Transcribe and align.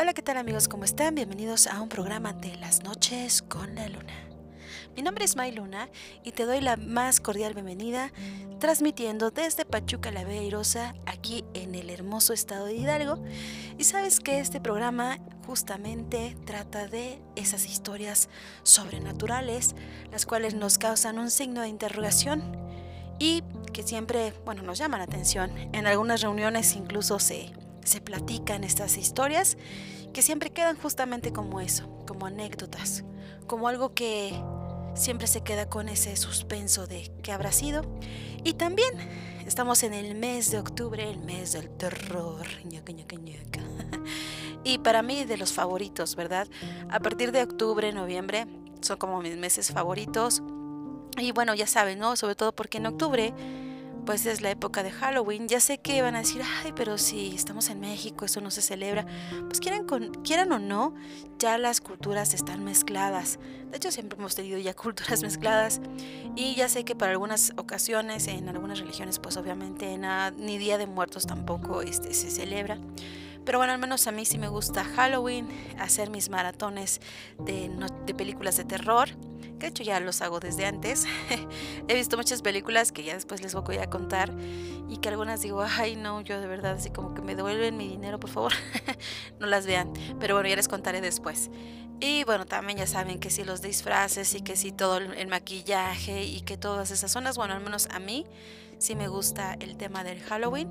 Hola, 0.00 0.14
¿qué 0.14 0.22
tal 0.22 0.38
amigos? 0.38 0.66
¿Cómo 0.66 0.84
están? 0.84 1.14
Bienvenidos 1.14 1.66
a 1.66 1.82
un 1.82 1.90
programa 1.90 2.32
de 2.32 2.56
las 2.56 2.82
noches 2.82 3.42
con 3.42 3.74
la 3.74 3.86
luna. 3.86 4.14
Mi 4.96 5.02
nombre 5.02 5.26
es 5.26 5.36
May 5.36 5.52
Luna 5.52 5.90
y 6.24 6.32
te 6.32 6.46
doy 6.46 6.62
la 6.62 6.78
más 6.78 7.20
cordial 7.20 7.52
bienvenida 7.52 8.10
transmitiendo 8.60 9.30
desde 9.30 9.66
Pachuca 9.66 10.10
la 10.10 10.24
Bella 10.24 10.94
aquí 11.04 11.44
en 11.52 11.74
el 11.74 11.90
hermoso 11.90 12.32
estado 12.32 12.64
de 12.64 12.76
Hidalgo. 12.76 13.22
Y 13.76 13.84
sabes 13.84 14.20
que 14.20 14.40
este 14.40 14.58
programa 14.58 15.18
justamente 15.46 16.34
trata 16.46 16.88
de 16.88 17.20
esas 17.36 17.66
historias 17.66 18.30
sobrenaturales, 18.62 19.74
las 20.10 20.24
cuales 20.24 20.54
nos 20.54 20.78
causan 20.78 21.18
un 21.18 21.30
signo 21.30 21.60
de 21.60 21.68
interrogación 21.68 22.56
y 23.18 23.42
que 23.74 23.82
siempre, 23.82 24.32
bueno, 24.46 24.62
nos 24.62 24.78
llaman 24.78 25.00
la 25.00 25.04
atención. 25.04 25.50
En 25.74 25.86
algunas 25.86 26.22
reuniones 26.22 26.74
incluso 26.74 27.18
se, 27.18 27.52
se 27.84 28.00
platican 28.00 28.64
estas 28.64 28.96
historias 28.96 29.56
que 30.12 30.22
siempre 30.22 30.50
quedan 30.50 30.76
justamente 30.76 31.32
como 31.32 31.60
eso, 31.60 31.88
como 32.06 32.26
anécdotas, 32.26 33.04
como 33.46 33.68
algo 33.68 33.94
que 33.94 34.32
siempre 34.94 35.26
se 35.26 35.42
queda 35.42 35.68
con 35.68 35.88
ese 35.88 36.16
suspenso 36.16 36.86
de 36.86 37.10
qué 37.22 37.32
habrá 37.32 37.52
sido. 37.52 37.82
Y 38.44 38.54
también 38.54 38.92
estamos 39.46 39.82
en 39.82 39.94
el 39.94 40.14
mes 40.14 40.50
de 40.50 40.58
octubre, 40.58 41.08
el 41.08 41.18
mes 41.18 41.52
del 41.52 41.70
terror. 41.70 42.46
Y 44.62 44.78
para 44.78 45.02
mí 45.02 45.24
de 45.24 45.38
los 45.38 45.52
favoritos, 45.52 46.16
¿verdad? 46.16 46.46
A 46.90 47.00
partir 47.00 47.32
de 47.32 47.42
octubre, 47.42 47.92
noviembre, 47.92 48.46
son 48.82 48.98
como 48.98 49.22
mis 49.22 49.36
meses 49.36 49.72
favoritos. 49.72 50.42
Y 51.16 51.32
bueno, 51.32 51.54
ya 51.54 51.66
saben, 51.66 51.98
¿no? 51.98 52.14
Sobre 52.16 52.34
todo 52.34 52.52
porque 52.52 52.78
en 52.78 52.86
octubre 52.86 53.32
pues 54.04 54.26
es 54.26 54.40
la 54.40 54.50
época 54.50 54.82
de 54.82 54.90
Halloween. 54.90 55.48
Ya 55.48 55.60
sé 55.60 55.78
que 55.78 56.02
van 56.02 56.14
a 56.16 56.20
decir, 56.20 56.42
ay, 56.64 56.72
pero 56.74 56.98
si 56.98 57.34
estamos 57.34 57.70
en 57.70 57.80
México, 57.80 58.24
eso 58.24 58.40
no 58.40 58.50
se 58.50 58.62
celebra. 58.62 59.06
Pues 59.46 59.60
quieran, 59.60 59.84
con, 59.86 60.12
quieran 60.22 60.52
o 60.52 60.58
no, 60.58 60.94
ya 61.38 61.58
las 61.58 61.80
culturas 61.80 62.34
están 62.34 62.64
mezcladas. 62.64 63.38
De 63.70 63.76
hecho, 63.76 63.90
siempre 63.90 64.18
hemos 64.18 64.34
tenido 64.34 64.58
ya 64.58 64.74
culturas 64.74 65.22
mezcladas. 65.22 65.80
Y 66.36 66.54
ya 66.54 66.68
sé 66.68 66.84
que 66.84 66.94
para 66.94 67.12
algunas 67.12 67.52
ocasiones, 67.56 68.26
en 68.26 68.48
algunas 68.48 68.80
religiones, 68.80 69.18
pues 69.18 69.36
obviamente 69.36 69.98
ni 70.36 70.58
Día 70.58 70.78
de 70.78 70.86
Muertos 70.86 71.26
tampoco 71.26 71.82
este, 71.82 72.14
se 72.14 72.30
celebra. 72.30 72.78
Pero 73.44 73.58
bueno, 73.58 73.72
al 73.72 73.78
menos 73.78 74.06
a 74.06 74.12
mí 74.12 74.24
sí 74.24 74.38
me 74.38 74.48
gusta 74.48 74.84
Halloween, 74.84 75.48
hacer 75.78 76.10
mis 76.10 76.30
maratones 76.30 77.00
de, 77.38 77.70
películas 78.16 78.56
de 78.56 78.64
terror 78.64 79.08
de 79.60 79.66
hecho 79.66 79.82
ya 79.82 80.00
los 80.00 80.22
hago 80.22 80.40
desde 80.40 80.64
antes. 80.64 81.04
He 81.88 81.94
visto 81.94 82.16
muchas 82.16 82.40
películas 82.40 82.92
que 82.92 83.04
ya 83.04 83.14
después 83.14 83.42
les 83.42 83.54
voy 83.54 83.76
a 83.76 83.90
contar 83.90 84.32
y 84.88 84.96
que 84.96 85.10
algunas 85.10 85.42
digo, 85.42 85.62
ay 85.62 85.96
no, 85.96 86.22
yo 86.22 86.40
de 86.40 86.46
verdad 86.46 86.72
así 86.72 86.90
como 86.90 87.14
que 87.14 87.20
me 87.20 87.36
devuelven 87.36 87.76
mi 87.76 87.86
dinero, 87.86 88.18
por 88.18 88.30
favor, 88.30 88.52
no 89.38 89.46
las 89.46 89.66
vean. 89.66 89.92
Pero 90.18 90.34
bueno, 90.34 90.48
ya 90.48 90.56
les 90.56 90.66
contaré 90.66 91.00
después. 91.00 91.50
Y 92.00 92.24
bueno, 92.24 92.46
también 92.46 92.78
ya 92.78 92.86
saben 92.86 93.20
que 93.20 93.28
si 93.28 93.44
los 93.44 93.60
disfraces 93.60 94.34
y 94.34 94.40
que 94.40 94.56
si 94.56 94.72
todo 94.72 94.96
el 94.96 95.26
maquillaje 95.28 96.24
y 96.24 96.40
que 96.40 96.56
todas 96.56 96.90
esas 96.90 97.12
zonas, 97.12 97.36
bueno, 97.36 97.52
al 97.52 97.60
menos 97.60 97.88
a 97.90 97.98
mí 97.98 98.24
sí 98.78 98.94
me 98.96 99.08
gusta 99.08 99.54
el 99.60 99.76
tema 99.76 100.02
del 100.02 100.20
Halloween, 100.22 100.70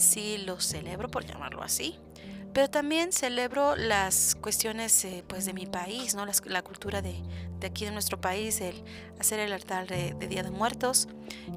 sí 0.00 0.38
lo 0.38 0.60
celebro 0.60 1.08
por 1.08 1.24
llamarlo 1.24 1.62
así 1.62 1.98
pero 2.52 2.68
también 2.68 3.12
celebro 3.12 3.76
las 3.76 4.34
cuestiones 4.34 5.04
eh, 5.04 5.24
pues 5.26 5.44
de 5.46 5.52
mi 5.52 5.66
país, 5.66 6.14
¿no? 6.14 6.26
la, 6.26 6.62
cultura 6.62 7.00
de, 7.00 7.22
aquí 7.64 7.84
de 7.84 7.92
nuestro 7.92 8.20
país, 8.20 8.60
el 8.60 8.82
hacer 9.20 9.38
el 9.40 9.52
altar 9.52 9.86
de, 9.86 10.14
Día 10.26 10.42
de 10.42 10.50
Muertos, 10.50 11.08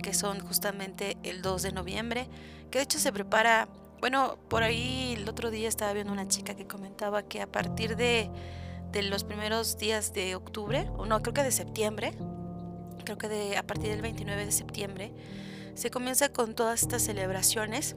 que 0.03 0.14
son 0.14 0.39
justamente 0.41 1.17
el 1.23 1.41
2 1.41 1.64
de 1.64 1.71
noviembre, 1.71 2.27
que 2.69 2.77
de 2.77 2.83
hecho 2.83 2.99
se 2.99 3.11
prepara, 3.11 3.67
bueno, 4.02 4.38
por 4.49 4.61
ahí 4.61 5.16
el 5.17 5.27
otro 5.27 5.49
día 5.49 5.67
estaba 5.67 5.94
viendo 5.94 6.14
una 6.14 6.27
chica 6.27 6.55
que 6.55 6.67
comentaba 6.67 7.23
que 7.23 7.41
a 7.41 7.47
partir 7.47 7.95
de, 7.95 8.30
de 8.91 9.03
los 9.03 9.23
primeros 9.23 9.77
días 9.77 10.14
de 10.14 10.36
octubre, 10.36 10.89
o 10.98 11.08
no, 11.08 11.21
creo 11.23 11.33
que 11.33 11.43
de 11.43 11.52
septiembre, 11.52 12.14
creo 13.04 13.17
que 13.17 13.30
de, 13.30 13.58
a 13.58 13.64
partir 13.64 13.89
del 13.89 14.04
29 14.04 14.45
de 14.45 14.52
septiembre, 14.52 15.11
se 15.73 15.89
comienza 15.89 16.30
con 16.30 16.54
todas 16.54 16.83
estas 16.83 17.02
celebraciones 17.02 17.95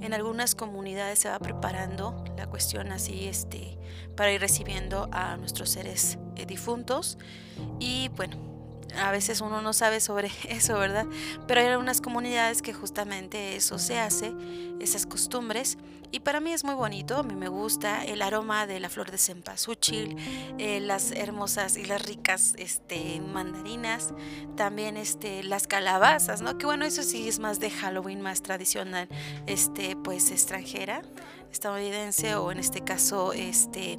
en 0.00 0.14
algunas 0.14 0.54
comunidades 0.54 1.20
se 1.20 1.28
va 1.28 1.38
preparando 1.38 2.24
la 2.36 2.46
cuestión 2.46 2.92
así 2.92 3.26
este, 3.26 3.78
para 4.16 4.32
ir 4.32 4.40
recibiendo 4.40 5.08
a 5.12 5.36
nuestros 5.36 5.70
seres 5.70 6.18
eh, 6.36 6.46
difuntos. 6.46 7.18
Y 7.78 8.08
bueno, 8.16 8.53
a 8.98 9.10
veces 9.10 9.40
uno 9.40 9.62
no 9.62 9.72
sabe 9.72 10.00
sobre 10.00 10.30
eso, 10.48 10.78
¿verdad? 10.78 11.06
Pero 11.46 11.60
hay 11.60 11.66
algunas 11.66 12.00
comunidades 12.00 12.62
que 12.62 12.72
justamente 12.72 13.56
eso 13.56 13.78
se 13.78 13.98
hace, 13.98 14.32
esas 14.80 15.06
costumbres. 15.06 15.78
Y 16.10 16.20
para 16.20 16.38
mí 16.38 16.52
es 16.52 16.62
muy 16.62 16.76
bonito, 16.76 17.16
a 17.16 17.22
mí 17.24 17.34
me 17.34 17.48
gusta 17.48 18.04
el 18.04 18.22
aroma 18.22 18.68
de 18.68 18.78
la 18.78 18.88
flor 18.88 19.10
de 19.10 19.18
cempasúchil, 19.18 20.16
eh, 20.58 20.78
las 20.78 21.10
hermosas 21.10 21.76
y 21.76 21.84
las 21.86 22.06
ricas 22.06 22.54
este, 22.56 23.20
mandarinas, 23.20 24.14
también 24.54 24.96
este, 24.96 25.42
las 25.42 25.66
calabazas, 25.66 26.40
¿no? 26.40 26.56
Que 26.56 26.66
bueno, 26.66 26.84
eso 26.84 27.02
sí 27.02 27.26
es 27.26 27.40
más 27.40 27.58
de 27.58 27.68
Halloween, 27.68 28.20
más 28.20 28.42
tradicional, 28.42 29.08
este, 29.48 29.96
pues 29.96 30.30
extranjera, 30.30 31.02
estadounidense 31.50 32.36
o 32.36 32.52
en 32.52 32.60
este 32.60 32.82
caso, 32.82 33.32
este 33.32 33.98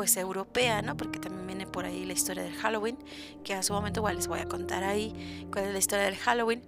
pues 0.00 0.16
europea, 0.16 0.80
¿no? 0.80 0.96
Porque 0.96 1.18
también 1.18 1.46
viene 1.46 1.66
por 1.66 1.84
ahí 1.84 2.06
la 2.06 2.14
historia 2.14 2.42
del 2.42 2.54
Halloween, 2.54 2.96
que 3.44 3.52
a 3.52 3.62
su 3.62 3.74
momento 3.74 4.00
igual 4.00 4.16
les 4.16 4.28
voy 4.28 4.40
a 4.40 4.46
contar 4.46 4.82
ahí 4.82 5.46
cuál 5.52 5.66
es 5.66 5.72
la 5.74 5.78
historia 5.78 6.06
del 6.06 6.16
Halloween. 6.16 6.62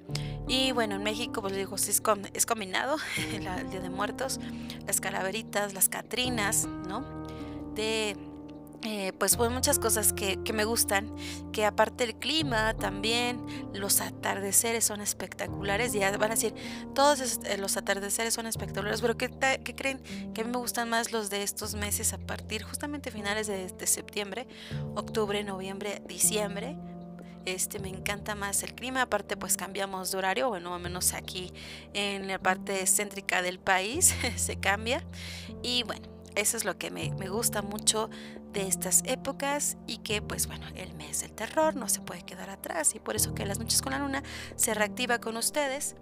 Y 0.46 0.72
bueno, 0.72 0.96
en 0.96 1.02
México, 1.02 1.40
pues 1.40 1.56
digo, 1.56 1.74
es, 1.76 1.88
es 1.88 2.44
combinado 2.46 2.96
el 3.32 3.70
Día 3.70 3.80
de 3.80 3.88
Muertos, 3.88 4.38
las 4.86 5.00
calaveritas, 5.00 5.72
las 5.72 5.88
catrinas, 5.88 6.66
¿no? 6.66 7.06
De 7.74 8.18
eh, 8.84 9.12
pues 9.16 9.36
pues 9.36 9.48
muchas 9.52 9.78
cosas 9.78 10.12
que, 10.12 10.38
me 10.52 10.64
gustan, 10.64 11.14
que 11.52 11.64
aparte 11.64 12.02
el 12.02 12.16
clima 12.16 12.74
también, 12.74 13.40
los 13.72 14.00
atardeceres 14.00 14.84
son 14.84 15.00
espectaculares, 15.00 15.92
ya 15.92 16.10
van 16.18 16.32
a 16.32 16.34
decir, 16.34 16.52
todos 16.92 17.38
eh, 17.44 17.58
los 17.58 17.76
atardeceres 17.76 18.34
son 18.34 18.46
espectaculares, 18.46 19.00
pero 19.00 19.16
¿qué, 19.16 19.30
creen? 19.76 20.00
Que 20.34 20.40
a 20.40 20.44
mí 20.44 20.50
me 20.50 20.58
gustan 20.58 20.90
más 20.90 21.12
los 21.12 21.30
de 21.30 21.44
estos 21.44 21.74
meses 21.74 22.12
a 22.12 22.18
partir 22.18 22.64
justamente 22.64 23.12
finales 23.12 23.46
de, 23.46 23.86
septiembre, 23.86 24.48
octubre, 24.96 25.44
noviembre, 25.44 26.02
diciembre, 26.08 26.76
este 27.44 27.78
me 27.78 27.88
encanta 27.88 28.34
más 28.34 28.64
el 28.64 28.74
clima, 28.74 29.02
aparte 29.02 29.36
pues 29.36 29.56
cambiamos 29.56 30.10
de 30.10 30.18
horario, 30.18 30.48
bueno, 30.48 30.74
al 30.74 30.80
menos 30.80 31.12
aquí 31.12 31.52
en 31.92 32.26
la 32.26 32.40
parte 32.40 32.84
céntrica 32.86 33.42
del 33.42 33.60
país 33.60 34.14
se 34.36 34.56
cambia 34.56 35.04
y 35.62 35.84
bueno, 35.84 36.08
eso 36.34 36.56
es 36.56 36.64
lo 36.64 36.78
que 36.78 36.90
me, 36.90 37.10
me, 37.18 37.28
gusta 37.28 37.62
mucho 37.62 38.10
de 38.52 38.66
estas 38.66 39.02
épocas 39.04 39.76
y 39.86 39.98
que 39.98 40.22
pues 40.22 40.46
bueno, 40.46 40.66
el 40.74 40.94
mes 40.94 41.20
del 41.22 41.32
terror 41.32 41.76
no 41.76 41.88
se 41.88 42.00
puede 42.00 42.22
quedar 42.22 42.50
atrás 42.50 42.94
y 42.94 42.98
por 42.98 43.16
eso 43.16 43.34
que 43.34 43.46
las 43.46 43.58
noches 43.58 43.82
con 43.82 43.92
la 43.92 43.98
luna 43.98 44.22
se 44.56 44.74
reactiva 44.74 45.18
con 45.18 45.36
ustedes 45.36 45.96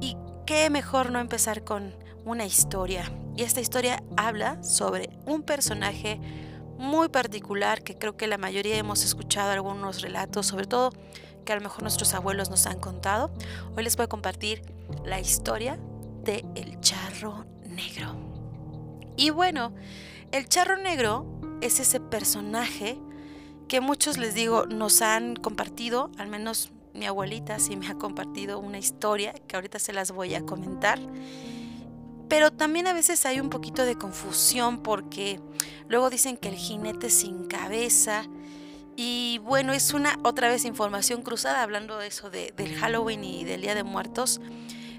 y 0.00 0.16
qué 0.46 0.70
mejor 0.70 1.10
no 1.10 1.20
empezar 1.20 1.64
con 1.64 1.94
una 2.24 2.44
historia 2.44 3.10
y 3.36 3.44
esta 3.44 3.60
historia 3.60 4.02
habla 4.16 4.62
sobre 4.64 5.10
un 5.24 5.42
personaje 5.44 6.20
muy 6.76 7.08
particular 7.08 7.82
que 7.82 7.96
creo 7.96 8.16
que 8.16 8.26
la 8.26 8.36
mayoría 8.36 8.76
hemos 8.76 9.04
escuchado 9.04 9.50
algunos 9.50 10.00
relatos, 10.00 10.46
sobre 10.46 10.66
todo 10.66 10.92
que 11.44 11.52
a 11.52 11.56
lo 11.56 11.62
mejor 11.62 11.82
nuestros 11.82 12.14
abuelos 12.14 12.50
nos 12.50 12.66
han 12.66 12.78
contado. 12.78 13.30
Hoy 13.76 13.84
les 13.84 13.96
voy 13.96 14.04
a 14.04 14.08
compartir 14.08 14.62
la 15.04 15.20
historia 15.20 15.78
de 16.24 16.44
El 16.54 16.80
Charro 16.80 17.46
Negro. 17.68 18.16
Y 19.16 19.30
bueno, 19.30 19.72
el 20.30 20.48
Charro 20.48 20.76
Negro 20.76 21.37
es 21.60 21.80
ese 21.80 22.00
personaje 22.00 22.98
que 23.68 23.80
muchos 23.80 24.16
les 24.18 24.34
digo 24.34 24.66
nos 24.66 25.02
han 25.02 25.36
compartido, 25.36 26.10
al 26.16 26.28
menos 26.28 26.70
mi 26.94 27.06
abuelita 27.06 27.58
sí 27.58 27.76
me 27.76 27.86
ha 27.88 27.94
compartido 27.94 28.58
una 28.58 28.78
historia 28.78 29.32
que 29.46 29.56
ahorita 29.56 29.78
se 29.78 29.92
las 29.92 30.10
voy 30.10 30.34
a 30.34 30.44
comentar. 30.44 30.98
Pero 32.28 32.50
también 32.50 32.86
a 32.86 32.92
veces 32.92 33.24
hay 33.24 33.40
un 33.40 33.50
poquito 33.50 33.84
de 33.84 33.96
confusión 33.96 34.82
porque 34.82 35.40
luego 35.88 36.10
dicen 36.10 36.36
que 36.36 36.48
el 36.48 36.56
jinete 36.56 37.08
sin 37.08 37.46
cabeza 37.46 38.26
y 38.96 39.38
bueno, 39.44 39.72
es 39.72 39.94
una 39.94 40.18
otra 40.24 40.48
vez 40.48 40.64
información 40.64 41.22
cruzada 41.22 41.62
hablando 41.62 41.98
de 41.98 42.08
eso 42.08 42.30
de, 42.30 42.52
del 42.56 42.74
Halloween 42.74 43.22
y 43.22 43.44
del 43.44 43.60
Día 43.62 43.74
de 43.74 43.84
Muertos. 43.84 44.40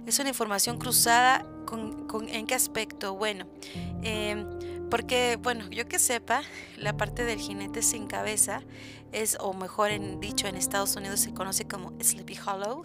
Es 0.05 0.17
una 0.19 0.29
información 0.29 0.77
cruzada 0.77 1.45
con, 1.65 2.07
en 2.29 2.47
qué 2.47 2.55
aspecto. 2.55 3.15
Bueno, 3.15 3.45
eh, 4.01 4.45
porque, 4.89 5.37
bueno, 5.41 5.69
yo 5.69 5.87
que 5.87 5.99
sepa, 5.99 6.41
la 6.77 6.97
parte 6.97 7.23
del 7.23 7.39
jinete 7.39 7.81
sin 7.81 8.07
cabeza 8.07 8.61
es, 9.11 9.37
o 9.39 9.53
mejor 9.53 9.91
dicho 10.19 10.47
en 10.47 10.55
Estados 10.55 10.95
Unidos 10.95 11.19
se 11.19 11.33
conoce 11.33 11.67
como 11.67 11.93
Sleepy 12.01 12.37
Hollow, 12.45 12.83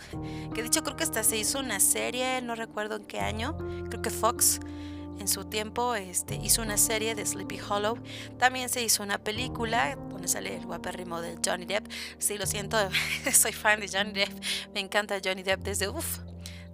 que 0.54 0.62
dicho 0.62 0.82
creo 0.82 0.96
que 0.96 1.04
hasta 1.04 1.22
se 1.22 1.36
hizo 1.36 1.58
una 1.58 1.80
serie, 1.80 2.40
no 2.42 2.54
recuerdo 2.54 2.96
en 2.96 3.04
qué 3.04 3.20
año, 3.20 3.56
creo 3.88 4.02
que 4.02 4.10
Fox 4.10 4.60
en 5.18 5.28
su 5.28 5.44
tiempo 5.44 5.94
este, 5.94 6.36
hizo 6.36 6.62
una 6.62 6.76
serie 6.76 7.14
de 7.14 7.24
Sleepy 7.24 7.58
Hollow. 7.60 7.98
También 8.38 8.68
se 8.68 8.82
hizo 8.82 9.02
una 9.02 9.18
película 9.18 9.96
donde 10.10 10.28
sale 10.28 10.56
el 10.56 10.66
guapérrimo 10.66 11.20
de 11.20 11.38
Johnny 11.44 11.66
Depp. 11.66 11.86
Sí, 12.18 12.36
lo 12.36 12.46
siento, 12.46 12.76
soy 13.32 13.52
fan 13.52 13.80
de 13.80 13.88
Johnny 13.88 14.12
Depp. 14.12 14.32
Me 14.74 14.80
encanta 14.80 15.20
Johnny 15.24 15.42
Depp 15.42 15.60
desde, 15.60 15.88
uff, 15.88 16.18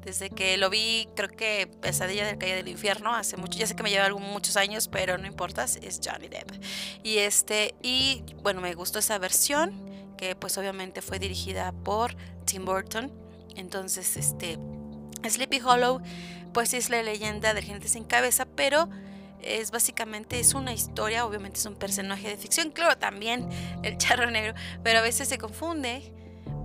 desde 0.04 0.30
que 0.30 0.56
lo 0.56 0.70
vi, 0.70 1.08
creo 1.14 1.28
que 1.28 1.68
Pesadilla 1.80 2.26
del 2.26 2.38
Calle 2.38 2.56
del 2.56 2.68
Infierno, 2.68 3.14
hace 3.14 3.36
mucho, 3.36 3.58
ya 3.58 3.66
sé 3.66 3.76
que 3.76 3.82
me 3.82 3.90
lleva 3.90 4.08
muchos 4.10 4.56
años, 4.56 4.88
pero 4.88 5.18
no 5.18 5.26
importa, 5.26 5.64
es 5.64 6.00
Johnny 6.02 6.28
Depp. 6.28 6.52
Y 7.02 7.18
este, 7.18 7.74
y 7.82 8.22
bueno, 8.42 8.60
me 8.60 8.74
gustó 8.74 8.98
esa 8.98 9.18
versión, 9.18 9.72
que 10.16 10.34
pues 10.36 10.56
obviamente 10.58 11.02
fue 11.02 11.18
dirigida 11.18 11.72
por 11.72 12.16
Tim 12.44 12.64
Burton. 12.64 13.12
Entonces, 13.56 14.16
este, 14.16 14.58
Sleepy 15.28 15.60
Hollow, 15.60 16.00
pues 16.52 16.74
es 16.74 16.90
la 16.90 17.02
leyenda 17.02 17.54
del 17.54 17.64
gente 17.64 17.88
sin 17.88 18.04
cabeza, 18.04 18.46
pero 18.46 18.88
es 19.42 19.70
básicamente 19.70 20.38
es 20.38 20.54
una 20.54 20.72
historia, 20.72 21.24
obviamente 21.24 21.58
es 21.58 21.66
un 21.66 21.74
personaje 21.74 22.28
de 22.28 22.36
ficción, 22.36 22.70
claro, 22.70 22.98
también 22.98 23.48
el 23.82 23.96
charro 23.98 24.30
negro, 24.30 24.54
pero 24.82 24.98
a 24.98 25.02
veces 25.02 25.28
se 25.28 25.38
confunde, 25.38 26.12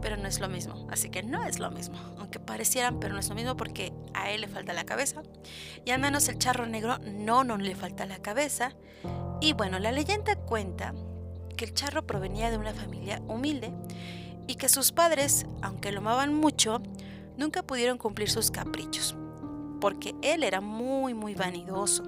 pero 0.06 0.18
no 0.18 0.28
es 0.28 0.40
lo 0.40 0.48
mismo, 0.48 0.88
así 0.92 1.10
que 1.10 1.24
no 1.24 1.46
es 1.46 1.58
lo 1.58 1.72
mismo, 1.72 1.98
aunque 2.20 2.40
parecieran, 2.40 3.00
pero 3.00 3.16
no 3.16 3.20
es 3.20 3.28
lo 3.28 3.34
mismo 3.34 3.58
porque 3.58 3.92
a 4.14 4.30
él 4.30 4.42
le 4.42 4.48
falta 4.48 4.72
la 4.72 4.84
cabeza. 4.84 5.24
Y 5.84 5.90
al 5.90 6.00
menos 6.00 6.30
el 6.30 6.38
charro 6.38 6.68
negro 6.68 7.00
no, 7.00 7.44
no 7.44 7.58
le 7.58 7.74
falta 7.74 8.06
la 8.06 8.20
cabeza. 8.20 8.76
Y 9.42 9.54
bueno, 9.54 9.80
la 9.80 9.92
leyenda 9.92 10.36
cuenta 10.36 10.94
que 11.58 11.66
el 11.66 11.74
charro 11.74 12.06
provenía 12.06 12.52
de 12.52 12.60
una 12.60 12.72
familia 12.72 13.20
humilde 13.28 13.74
y 14.46 14.58
que 14.58 14.70
sus 14.70 14.92
padres, 14.92 15.48
aunque 15.64 15.92
lo 15.92 16.02
amaban 16.02 16.36
mucho, 16.36 16.84
nunca 17.36 17.64
pudieron 17.64 17.98
cumplir 17.98 18.30
sus 18.30 18.52
caprichos, 18.52 19.16
porque 19.82 20.14
él 20.22 20.44
era 20.44 20.62
muy, 20.62 21.16
muy 21.16 21.34
vanidoso. 21.34 22.04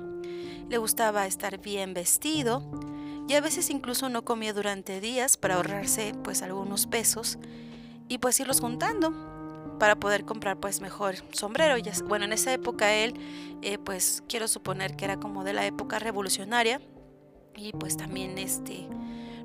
Le 0.69 0.77
gustaba 0.77 1.25
estar 1.25 1.57
bien 1.57 1.95
vestido 1.95 2.61
y 3.27 3.33
a 3.33 3.41
veces 3.41 3.71
incluso 3.71 4.07
no 4.07 4.23
comía 4.23 4.53
durante 4.53 5.01
días 5.01 5.35
para 5.35 5.55
ahorrarse 5.55 6.13
pues 6.23 6.43
algunos 6.43 6.85
pesos 6.85 7.39
y 8.07 8.17
pues 8.17 8.39
irlos 8.39 8.59
juntando 8.59 9.13
para 9.79 9.95
poder 9.95 10.25
comprar 10.25 10.57
pues 10.57 10.81
mejor 10.81 11.15
sombrero. 11.31 11.75
Bueno, 12.05 12.25
en 12.25 12.33
esa 12.33 12.53
época 12.53 12.93
él 12.93 13.13
eh, 13.61 13.77
pues 13.77 14.23
quiero 14.27 14.47
suponer 14.47 14.95
que 14.95 15.05
era 15.05 15.17
como 15.17 15.43
de 15.43 15.53
la 15.53 15.65
época 15.65 15.99
revolucionaria 15.99 16.81
y 17.55 17.71
pues 17.73 17.97
también 17.97 18.37
este 18.37 18.87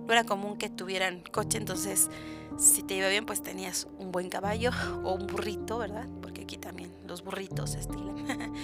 no 0.07 0.13
era 0.13 0.25
común 0.25 0.57
que 0.57 0.69
tuvieran 0.69 1.23
coche, 1.31 1.59
entonces 1.59 2.11
si 2.59 2.83
te 2.83 2.95
iba 2.95 3.09
bien 3.09 3.25
pues 3.25 3.43
tenías 3.43 3.87
un 3.99 4.13
buen 4.13 4.29
caballo 4.29 4.71
o 5.05 5.15
un 5.15 5.27
burrito, 5.27 5.79
¿verdad? 5.79 6.07
Porque 6.21 6.43
aquí 6.43 6.57
también 6.57 6.93
los 7.07 7.23
burritos 7.23 7.71
se 7.71 7.81
estilan. 7.81 8.53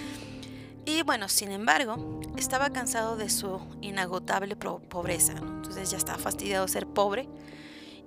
Y 0.89 1.03
bueno, 1.03 1.29
sin 1.29 1.51
embargo, 1.51 2.19
estaba 2.39 2.71
cansado 2.71 3.19
de 3.19 3.29
su 3.29 3.61
inagotable 3.83 4.57
pobreza, 4.57 5.35
entonces 5.37 5.91
ya 5.91 5.99
estaba 5.99 6.17
fastidiado 6.17 6.65
de 6.65 6.73
ser 6.73 6.87
pobre. 6.87 7.29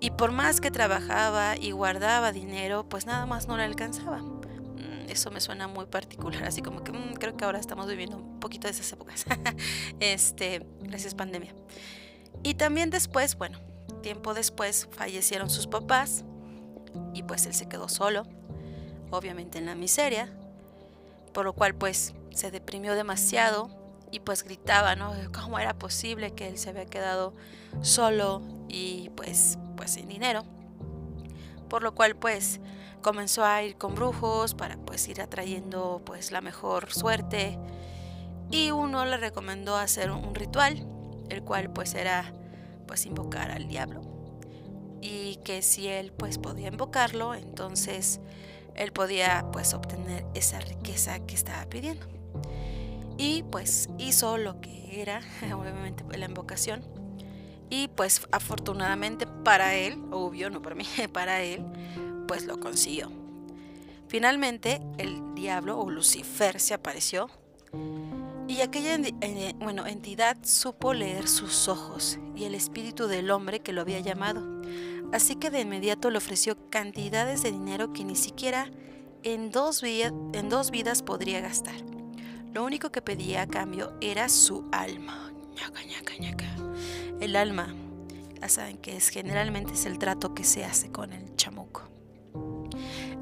Y 0.02 0.10
por 0.10 0.32
más 0.32 0.60
que 0.60 0.72
trabajaba 0.72 1.56
y 1.56 1.72
guardaba 1.72 2.32
dinero, 2.32 2.84
pues 2.90 3.06
nada 3.06 3.28
más 3.28 3.48
no 3.48 3.56
le 3.56 3.64
alcanzaba. 3.64 4.18
Mm, 4.18 5.10
eso 5.10 5.30
me 5.30 5.40
suena 5.40 5.68
muy 5.68 5.86
particular, 5.86 6.44
así 6.44 6.64
como 6.64 6.84
que 6.84 6.92
mm, 6.92 7.14
creo 7.20 7.38
que 7.38 7.46
ahora 7.46 7.60
estamos 7.60 7.88
viviendo 7.88 8.18
un 8.18 8.40
poquito 8.40 8.68
de 8.68 8.72
esas 8.72 8.92
épocas. 8.92 9.26
este, 10.00 10.66
gracias 10.82 11.14
pandemia. 11.14 11.54
Y 12.42 12.56
también 12.56 12.90
después, 12.90 13.38
bueno, 13.38 13.60
tiempo 14.02 14.34
después 14.34 14.90
fallecieron 14.92 15.52
sus 15.52 15.68
papás 15.68 16.24
y 17.14 17.22
pues 17.22 17.46
él 17.46 17.54
se 17.54 17.70
quedó 17.70 17.88
solo, 17.88 18.26
obviamente 19.12 19.60
en 19.60 19.68
la 19.68 19.76
miseria, 19.76 20.34
por 21.32 21.46
lo 21.46 21.54
cual 21.54 21.76
pues 21.76 22.16
se 22.34 22.50
deprimió 22.50 22.96
demasiado 22.96 23.70
y 24.12 24.20
pues 24.20 24.44
gritaba, 24.44 24.96
¿no? 24.96 25.14
¿Cómo 25.34 25.60
era 25.60 25.74
posible 25.74 26.32
que 26.32 26.48
él 26.48 26.58
se 26.58 26.70
había 26.70 26.86
quedado 26.86 27.34
solo 27.82 28.42
y 28.68 29.10
pues, 29.16 29.58
pues 29.78 29.92
sin 29.92 30.08
dinero? 30.08 30.44
Por 31.70 31.84
lo 31.84 31.96
cual 31.96 32.16
pues 32.16 32.60
comenzó 33.02 33.44
a 33.44 33.64
ir 33.64 33.78
con 33.78 33.96
brujos 33.96 34.54
para 34.54 34.78
pues 34.78 35.08
ir 35.08 35.22
atrayendo 35.22 36.02
pues 36.06 36.32
la 36.32 36.42
mejor 36.42 36.92
suerte 36.92 37.58
y 38.52 38.72
uno 38.72 39.06
le 39.06 39.18
recomendó 39.18 39.78
hacer 39.78 40.12
un 40.12 40.36
ritual, 40.36 40.86
el 41.30 41.44
cual 41.44 41.72
pues 41.72 41.96
era 41.96 42.34
pues 42.86 43.06
invocar 43.06 43.52
al 43.52 43.68
diablo 43.68 44.02
y 45.02 45.38
que 45.38 45.62
si 45.62 45.88
él 45.88 46.14
pues 46.14 46.38
podía 46.38 46.68
invocarlo, 46.68 47.34
entonces 47.34 48.22
él 48.76 48.92
podía 48.92 49.46
pues 49.52 49.74
obtener 49.74 50.26
esa 50.36 50.60
riqueza 50.60 51.20
que 51.26 51.36
estaba 51.36 51.66
pidiendo. 51.66 52.21
Y 53.22 53.44
pues 53.44 53.88
hizo 54.00 54.40
lo 54.40 54.60
que 54.62 55.00
era, 55.00 55.22
obviamente 55.56 56.04
la 56.18 56.26
invocación. 56.26 56.82
Y 57.70 57.88
pues 57.90 58.28
afortunadamente 58.32 59.28
para 59.28 59.76
él, 59.76 60.02
obvio, 60.10 60.50
no 60.50 60.64
para 60.64 60.76
mí, 60.76 60.88
para 61.14 61.44
él, 61.44 61.64
pues 62.28 62.46
lo 62.46 62.60
consiguió. 62.60 63.12
Finalmente 64.08 64.82
el 64.98 65.36
diablo 65.36 65.80
o 65.80 65.92
Lucifer 65.92 66.60
se 66.60 66.74
apareció 66.74 67.30
y 68.48 68.62
aquella 68.62 68.96
eh, 68.96 69.54
bueno, 69.60 69.86
entidad 69.86 70.38
supo 70.42 70.94
leer 70.94 71.28
sus 71.28 71.70
ojos 71.70 72.20
y 72.36 72.46
el 72.46 72.56
espíritu 72.56 73.06
del 73.08 73.30
hombre 73.30 73.60
que 73.60 73.72
lo 73.72 73.82
había 73.82 74.00
llamado. 74.00 74.44
Así 75.14 75.36
que 75.36 75.52
de 75.52 75.62
inmediato 75.62 76.10
le 76.10 76.18
ofreció 76.18 76.58
cantidades 76.72 77.44
de 77.44 77.52
dinero 77.52 77.94
que 77.94 78.04
ni 78.04 78.16
siquiera 78.16 78.72
en 79.22 79.52
dos, 79.52 79.84
en 79.84 80.50
dos 80.50 80.72
vidas 80.72 81.04
podría 81.04 81.40
gastar. 81.40 82.01
Lo 82.54 82.66
único 82.66 82.92
que 82.92 83.02
pedía 83.02 83.44
a 83.44 83.48
cambio 83.48 83.94
era 84.02 84.28
su 84.30 84.68
alma. 84.72 85.32
El 87.20 87.36
alma, 87.36 87.74
ya 88.42 88.50
saben 88.50 88.78
que 88.78 88.98
es 88.98 89.10
generalmente 89.10 89.74
es 89.74 89.86
el 89.86 90.00
trato 90.00 90.34
que 90.34 90.44
se 90.44 90.66
hace 90.66 90.92
con 90.92 91.14
el 91.14 91.36
chamuco. 91.36 91.84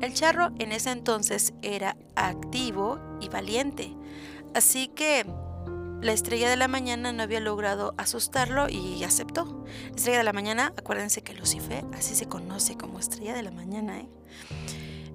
El 0.01 0.13
charro 0.13 0.51
en 0.57 0.71
ese 0.71 0.91
entonces 0.91 1.53
era 1.61 1.97
activo 2.15 2.97
y 3.19 3.27
valiente, 3.27 3.93
así 4.55 4.87
que 4.87 5.25
la 6.01 6.13
estrella 6.13 6.49
de 6.49 6.55
la 6.55 6.69
mañana 6.69 7.11
no 7.11 7.21
había 7.21 7.41
logrado 7.41 7.93
asustarlo 7.97 8.69
y 8.69 9.03
aceptó. 9.03 9.65
estrella 9.93 10.19
de 10.19 10.23
la 10.23 10.33
mañana, 10.33 10.73
acuérdense 10.77 11.21
que 11.21 11.33
Lucifer 11.33 11.83
así 11.93 12.15
se 12.15 12.27
conoce 12.27 12.77
como 12.77 12.99
estrella 12.99 13.33
de 13.33 13.43
la 13.43 13.51
mañana. 13.51 13.99
¿eh? 13.99 14.09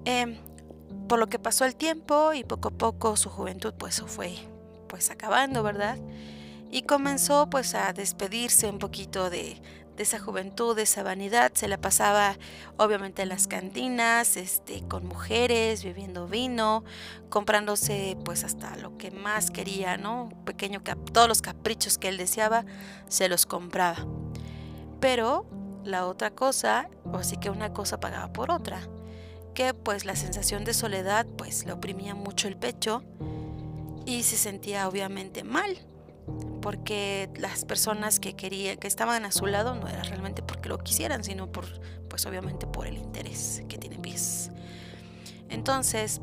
Eh, 0.04 0.38
por 1.08 1.18
lo 1.18 1.28
que 1.28 1.38
pasó 1.38 1.64
el 1.64 1.76
tiempo 1.76 2.32
y 2.32 2.44
poco 2.44 2.68
a 2.68 2.72
poco 2.72 3.16
su 3.16 3.28
juventud 3.30 3.74
pues 3.76 4.02
fue 4.06 4.34
pues 4.88 5.10
acabando, 5.10 5.62
¿verdad? 5.62 5.98
Y 6.70 6.82
comenzó 6.82 7.48
pues 7.50 7.74
a 7.74 7.92
despedirse 7.92 8.68
un 8.68 8.78
poquito 8.78 9.30
de, 9.30 9.60
esa 9.98 10.18
juventud, 10.18 10.74
de 10.74 10.82
esa 10.82 11.02
vanidad, 11.02 11.52
se 11.54 11.68
la 11.68 11.78
pasaba 11.78 12.36
obviamente 12.76 13.22
en 13.22 13.28
las 13.28 13.46
cantinas, 13.46 14.36
este, 14.36 14.82
con 14.82 15.06
mujeres, 15.06 15.84
bebiendo 15.84 16.26
vino, 16.26 16.84
comprándose 17.28 18.16
pues 18.24 18.44
hasta 18.44 18.76
lo 18.76 18.96
que 18.98 19.10
más 19.10 19.50
quería, 19.50 19.96
¿no? 19.96 20.30
Pequeño 20.44 20.82
todos 21.12 21.28
los 21.28 21.42
caprichos 21.42 21.98
que 21.98 22.08
él 22.08 22.18
deseaba, 22.18 22.64
se 23.08 23.28
los 23.28 23.46
compraba. 23.46 24.04
Pero 25.00 25.46
la 25.84 26.06
otra 26.06 26.30
cosa, 26.30 26.88
o 27.04 27.18
así 27.18 27.36
que 27.36 27.50
una 27.50 27.72
cosa 27.72 28.00
pagaba 28.00 28.32
por 28.32 28.50
otra 28.50 28.80
que 29.54 29.72
pues 29.72 30.04
la 30.04 30.16
sensación 30.16 30.64
de 30.64 30.74
soledad 30.74 31.26
pues 31.38 31.64
le 31.64 31.72
oprimía 31.72 32.14
mucho 32.14 32.48
el 32.48 32.56
pecho 32.56 33.02
y 34.04 34.24
se 34.24 34.36
sentía 34.36 34.88
obviamente 34.88 35.44
mal 35.44 35.78
porque 36.60 37.30
las 37.36 37.64
personas 37.64 38.18
que 38.20 38.34
querían 38.34 38.78
que 38.78 38.88
estaban 38.88 39.24
a 39.24 39.30
su 39.30 39.46
lado 39.46 39.74
no 39.74 39.88
era 39.88 40.02
realmente 40.02 40.42
porque 40.42 40.68
lo 40.68 40.78
quisieran 40.78 41.22
sino 41.24 41.50
por 41.50 41.66
pues 42.08 42.26
obviamente 42.26 42.66
por 42.66 42.86
el 42.86 42.96
interés 42.98 43.62
que 43.68 43.78
tiene 43.78 43.98
pies 43.98 44.50
entonces 45.48 46.20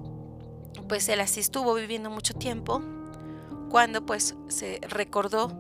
pues 0.88 1.08
él 1.10 1.22
así 1.22 1.40
estuvo 1.40 1.74
viviendo 1.74 2.10
mucho 2.10 2.34
tiempo 2.34 2.82
cuando 3.70 4.06
pues 4.06 4.36
se 4.50 4.82
recordó 4.90 5.56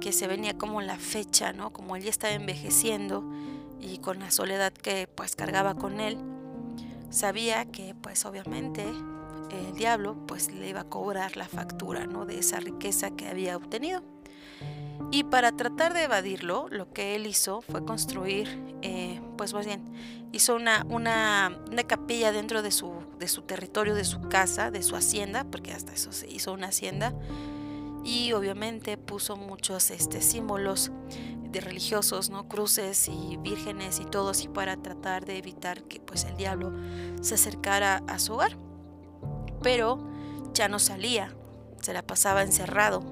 que 0.00 0.12
se 0.12 0.28
venía 0.28 0.56
como 0.56 0.80
la 0.80 0.96
fecha 0.96 1.52
no 1.52 1.72
como 1.72 1.96
él 1.96 2.04
ya 2.04 2.10
estaba 2.10 2.34
envejeciendo 2.34 3.24
y 3.80 3.98
con 3.98 4.20
la 4.20 4.30
soledad 4.30 4.72
que 4.72 5.08
pues 5.08 5.34
cargaba 5.34 5.74
con 5.74 6.00
él 6.00 6.18
sabía 7.10 7.66
que 7.66 7.94
pues 7.94 8.24
obviamente 8.24 8.84
el 9.50 9.74
diablo 9.74 10.16
pues 10.26 10.52
le 10.52 10.68
iba 10.68 10.80
a 10.80 10.84
cobrar 10.84 11.36
la 11.36 11.48
factura 11.48 12.06
¿no? 12.06 12.24
de 12.24 12.38
esa 12.38 12.60
riqueza 12.60 13.10
que 13.10 13.28
había 13.28 13.56
obtenido. 13.56 14.02
Y 15.12 15.24
para 15.24 15.52
tratar 15.52 15.92
de 15.92 16.04
evadirlo, 16.04 16.68
lo 16.70 16.92
que 16.92 17.16
él 17.16 17.26
hizo 17.26 17.62
fue 17.62 17.84
construir, 17.84 18.62
eh, 18.82 19.20
pues 19.36 19.52
más 19.52 19.66
bien, 19.66 19.82
hizo 20.30 20.54
una, 20.54 20.86
una, 20.88 21.58
una, 21.70 21.82
capilla 21.82 22.30
dentro 22.30 22.62
de 22.62 22.70
su, 22.70 22.92
de 23.18 23.26
su 23.26 23.42
territorio, 23.42 23.94
de 23.96 24.04
su 24.04 24.20
casa, 24.20 24.70
de 24.70 24.82
su 24.82 24.94
hacienda, 24.94 25.44
porque 25.50 25.72
hasta 25.72 25.92
eso 25.92 26.12
se 26.12 26.30
hizo 26.30 26.52
una 26.52 26.68
hacienda, 26.68 27.12
y 28.04 28.32
obviamente 28.32 28.96
puso 28.96 29.36
muchos 29.36 29.90
este, 29.90 30.22
símbolos 30.22 30.90
de 31.50 31.60
religiosos, 31.60 32.30
¿no? 32.30 32.48
Cruces 32.48 33.08
y 33.08 33.36
vírgenes 33.38 34.00
y 34.00 34.04
todo 34.04 34.30
así 34.30 34.48
para 34.48 34.76
tratar 34.76 35.24
de 35.24 35.38
evitar 35.38 35.82
que 35.84 36.00
pues 36.00 36.24
el 36.24 36.36
diablo 36.36 36.72
se 37.20 37.34
acercara 37.34 38.02
a 38.06 38.18
su 38.18 38.34
hogar. 38.34 38.56
Pero 39.62 39.98
ya 40.54 40.68
no 40.68 40.78
salía, 40.78 41.34
se 41.80 41.92
la 41.92 42.02
pasaba 42.02 42.42
encerrado. 42.42 43.02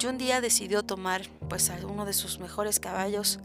Y 0.00 0.06
un 0.06 0.18
día 0.18 0.42
decidió 0.42 0.82
tomar 0.82 1.22
pues 1.48 1.70
a 1.70 1.78
uno 1.86 2.04
de 2.04 2.12
sus 2.12 2.38
mejores 2.38 2.78
caballos, 2.78 3.38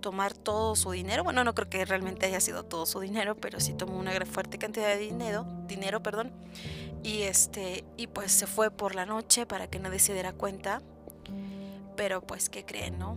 tomar 0.00 0.34
todo 0.34 0.76
su 0.76 0.90
dinero. 0.90 1.24
Bueno, 1.24 1.44
no 1.44 1.54
creo 1.54 1.70
que 1.70 1.82
realmente 1.86 2.26
haya 2.26 2.40
sido 2.40 2.64
todo 2.64 2.84
su 2.84 3.00
dinero, 3.00 3.36
pero 3.36 3.58
sí 3.58 3.72
tomó 3.72 3.98
una 3.98 4.12
fuerte 4.26 4.58
cantidad 4.58 4.88
de 4.88 4.98
dinero 4.98 5.46
dinero, 5.66 6.02
perdón. 6.02 6.32
Y 7.04 7.22
este, 7.22 7.84
y 7.98 8.06
pues 8.06 8.32
se 8.32 8.46
fue 8.46 8.70
por 8.70 8.94
la 8.94 9.04
noche 9.04 9.44
para 9.44 9.68
que 9.68 9.78
nadie 9.78 9.98
se 9.98 10.14
diera 10.14 10.32
cuenta. 10.32 10.80
Pero 11.96 12.22
pues, 12.22 12.48
¿qué 12.48 12.64
creen, 12.64 12.98
no? 12.98 13.16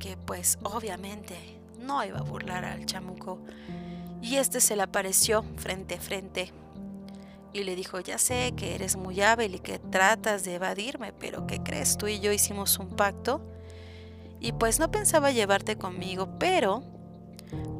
Que 0.00 0.16
pues 0.16 0.58
obviamente 0.64 1.36
no 1.78 2.04
iba 2.04 2.18
a 2.18 2.22
burlar 2.22 2.64
al 2.64 2.84
chamuco. 2.86 3.38
Y 4.20 4.36
este 4.36 4.60
se 4.60 4.74
le 4.74 4.82
apareció 4.82 5.44
frente 5.56 5.94
a 5.94 6.00
frente. 6.00 6.52
Y 7.52 7.62
le 7.62 7.76
dijo, 7.76 8.00
ya 8.00 8.18
sé 8.18 8.52
que 8.56 8.74
eres 8.74 8.96
muy 8.96 9.20
hábil 9.20 9.54
y 9.54 9.60
que 9.60 9.78
tratas 9.78 10.44
de 10.44 10.56
evadirme, 10.56 11.12
pero 11.12 11.46
¿qué 11.46 11.62
crees? 11.62 11.96
Tú 11.96 12.08
y 12.08 12.18
yo 12.18 12.32
hicimos 12.32 12.78
un 12.78 12.90
pacto. 12.90 13.40
Y 14.40 14.52
pues 14.52 14.80
no 14.80 14.90
pensaba 14.90 15.30
llevarte 15.30 15.76
conmigo, 15.76 16.36
pero 16.38 16.82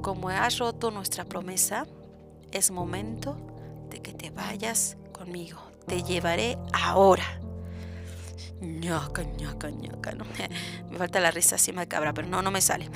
como 0.00 0.28
has 0.28 0.59
roto 0.59 0.92
nuestra 0.92 1.25
promesa, 1.25 1.87
es 2.52 2.71
momento 2.71 3.37
de 3.90 4.00
que 4.00 4.12
te 4.12 4.30
vayas 4.30 4.97
conmigo. 5.21 5.59
Te 5.87 6.03
llevaré 6.03 6.57
ahora. 6.73 7.25
ñaca, 8.62 9.23
ñaca. 9.23 10.12
No, 10.12 10.25
me 10.91 10.97
falta 10.97 11.21
la 11.21 11.31
risa 11.31 11.57
así 11.57 11.73
macabra, 11.73 12.15
pero 12.15 12.27
no, 12.27 12.41
no 12.41 12.50
me 12.50 12.62
sale. 12.62 12.91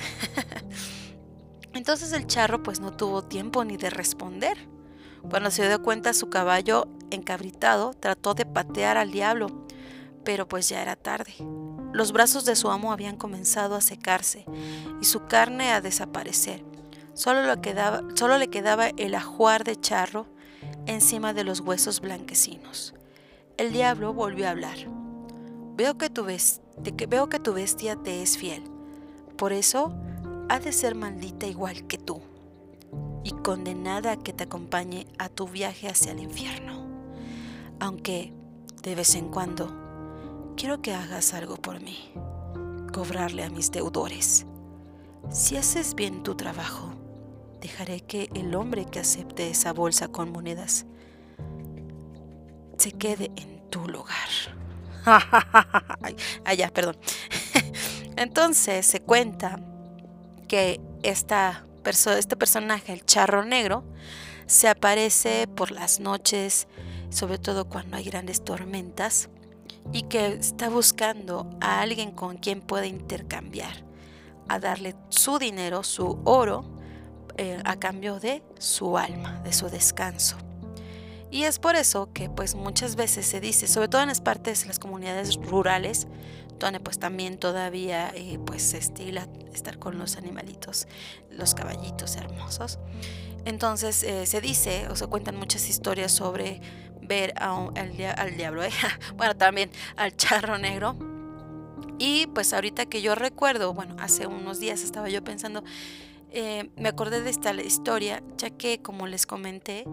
Entonces 1.73 2.13
el 2.13 2.25
charro 2.25 2.63
pues 2.63 2.79
no 2.79 2.93
tuvo 2.93 3.23
tiempo 3.23 3.63
ni 3.63 3.77
de 3.77 3.91
responder. 3.91 4.57
Cuando 5.29 5.51
se 5.51 5.67
dio 5.67 5.83
cuenta 5.83 6.13
su 6.13 6.29
caballo 6.29 6.87
encabritado 7.11 7.93
trató 7.93 8.33
de 8.33 8.45
patear 8.45 8.97
al 8.97 9.11
diablo, 9.11 9.67
pero 10.23 10.47
pues 10.47 10.67
ya 10.67 10.81
era 10.81 10.95
tarde. 10.95 11.35
Los 11.93 12.11
brazos 12.11 12.43
de 12.45 12.55
su 12.55 12.71
amo 12.71 12.91
habían 12.91 13.17
comenzado 13.17 13.75
a 13.75 13.81
secarse 13.81 14.45
y 14.99 15.05
su 15.05 15.27
carne 15.27 15.73
a 15.73 15.81
desaparecer. 15.81 16.65
Solo, 17.13 17.61
quedaba, 17.61 18.01
solo 18.15 18.39
le 18.39 18.49
quedaba 18.49 18.87
el 18.97 19.13
ajuar 19.13 19.63
de 19.63 19.79
charro 19.79 20.25
encima 20.85 21.33
de 21.33 21.43
los 21.43 21.59
huesos 21.59 22.01
blanquecinos. 22.01 22.93
El 23.57 23.71
diablo 23.71 24.13
volvió 24.13 24.47
a 24.47 24.51
hablar. 24.51 24.77
Veo 25.75 25.97
que, 25.97 26.09
tu 26.09 26.25
veo 26.25 27.29
que 27.29 27.39
tu 27.39 27.53
bestia 27.53 27.95
te 27.95 28.21
es 28.21 28.37
fiel. 28.37 28.63
Por 29.37 29.53
eso 29.53 29.93
ha 30.49 30.59
de 30.59 30.71
ser 30.71 30.95
maldita 30.95 31.47
igual 31.47 31.87
que 31.87 31.97
tú 31.97 32.21
y 33.23 33.31
condenada 33.31 34.11
a 34.11 34.17
que 34.17 34.33
te 34.33 34.43
acompañe 34.43 35.07
a 35.17 35.29
tu 35.29 35.47
viaje 35.47 35.89
hacia 35.89 36.11
el 36.11 36.19
infierno. 36.19 36.85
Aunque, 37.79 38.33
de 38.83 38.95
vez 38.95 39.15
en 39.15 39.29
cuando, 39.29 39.75
quiero 40.55 40.81
que 40.81 40.93
hagas 40.93 41.33
algo 41.33 41.57
por 41.57 41.81
mí, 41.81 42.11
cobrarle 42.93 43.43
a 43.43 43.49
mis 43.49 43.71
deudores. 43.71 44.45
Si 45.31 45.57
haces 45.57 45.95
bien 45.95 46.23
tu 46.23 46.35
trabajo, 46.35 46.93
dejaré 47.65 48.01
que 48.01 48.29
el 48.35 48.53
hombre 48.53 48.85
que 48.85 48.99
acepte 48.99 49.49
esa 49.49 49.73
bolsa 49.73 50.07
con 50.07 50.31
monedas 50.31 50.85
se 52.77 52.91
quede 52.91 53.31
en 53.35 53.69
tu 53.69 53.87
lugar. 53.87 54.29
Ya, 56.57 56.69
perdón. 56.69 56.97
Entonces 58.17 58.85
se 58.85 58.99
cuenta 58.99 59.59
que 60.47 60.79
esta 61.03 61.65
este 61.85 62.35
personaje, 62.35 62.93
el 62.93 63.05
charro 63.05 63.45
negro, 63.45 63.83
se 64.47 64.67
aparece 64.67 65.47
por 65.47 65.69
las 65.71 65.99
noches, 65.99 66.67
sobre 67.09 67.37
todo 67.37 67.65
cuando 67.65 67.97
hay 67.97 68.03
grandes 68.03 68.43
tormentas, 68.43 69.29
y 69.91 70.03
que 70.03 70.27
está 70.27 70.69
buscando 70.69 71.47
a 71.61 71.81
alguien 71.81 72.11
con 72.11 72.37
quien 72.37 72.61
pueda 72.61 72.87
intercambiar, 72.87 73.83
a 74.47 74.59
darle 74.59 74.95
su 75.09 75.37
dinero, 75.37 75.83
su 75.83 76.19
oro, 76.25 76.74
eh, 77.37 77.59
a 77.65 77.77
cambio 77.77 78.19
de 78.19 78.43
su 78.59 78.97
alma, 78.97 79.41
de 79.43 79.53
su 79.53 79.69
descanso. 79.69 80.37
Y 81.31 81.43
es 81.43 81.59
por 81.59 81.75
eso 81.75 82.09
que 82.13 82.29
pues 82.29 82.55
muchas 82.55 82.95
veces 82.95 83.25
se 83.25 83.41
dice, 83.41 83.67
sobre 83.67 83.89
todo 83.89 84.01
en 84.01 84.07
las 84.07 84.21
partes, 84.21 84.61
de 84.61 84.67
las 84.67 84.79
comunidades 84.79 85.35
rurales, 85.35 86.07
donde 86.59 86.79
pues 86.79 86.99
también 86.99 87.37
todavía 87.37 88.11
eh, 88.15 88.39
pues 88.45 88.63
se 88.63 88.77
estila 88.77 89.27
estar 89.53 89.77
con 89.77 89.97
los 89.97 90.15
animalitos, 90.15 90.87
los 91.29 91.53
caballitos 91.53 92.15
hermosos. 92.15 92.79
Entonces 93.43 94.03
eh, 94.03 94.25
se 94.25 94.41
dice 94.41 94.87
o 94.89 94.95
se 94.95 95.07
cuentan 95.07 95.35
muchas 95.35 95.69
historias 95.69 96.11
sobre 96.11 96.61
ver 97.01 97.33
al, 97.37 97.95
diablo, 98.37 98.63
¿eh? 98.63 98.71
bueno 99.17 99.35
también 99.35 99.71
al 99.95 100.15
charro 100.15 100.57
negro. 100.57 100.97
Y 101.97 102.27
pues 102.27 102.51
ahorita 102.53 102.87
que 102.87 103.01
yo 103.01 103.15
recuerdo, 103.15 103.73
bueno, 103.73 103.95
hace 103.99 104.27
unos 104.27 104.59
días 104.59 104.83
estaba 104.83 105.09
yo 105.09 105.23
pensando, 105.23 105.63
me 106.75 106.89
acordé 106.89 107.21
de 107.21 107.29
esta 107.29 107.53
historia, 107.53 108.21
ya 108.37 108.49
que 108.49 108.81
como 108.81 109.07
les 109.07 109.25
comenté, 109.25 109.85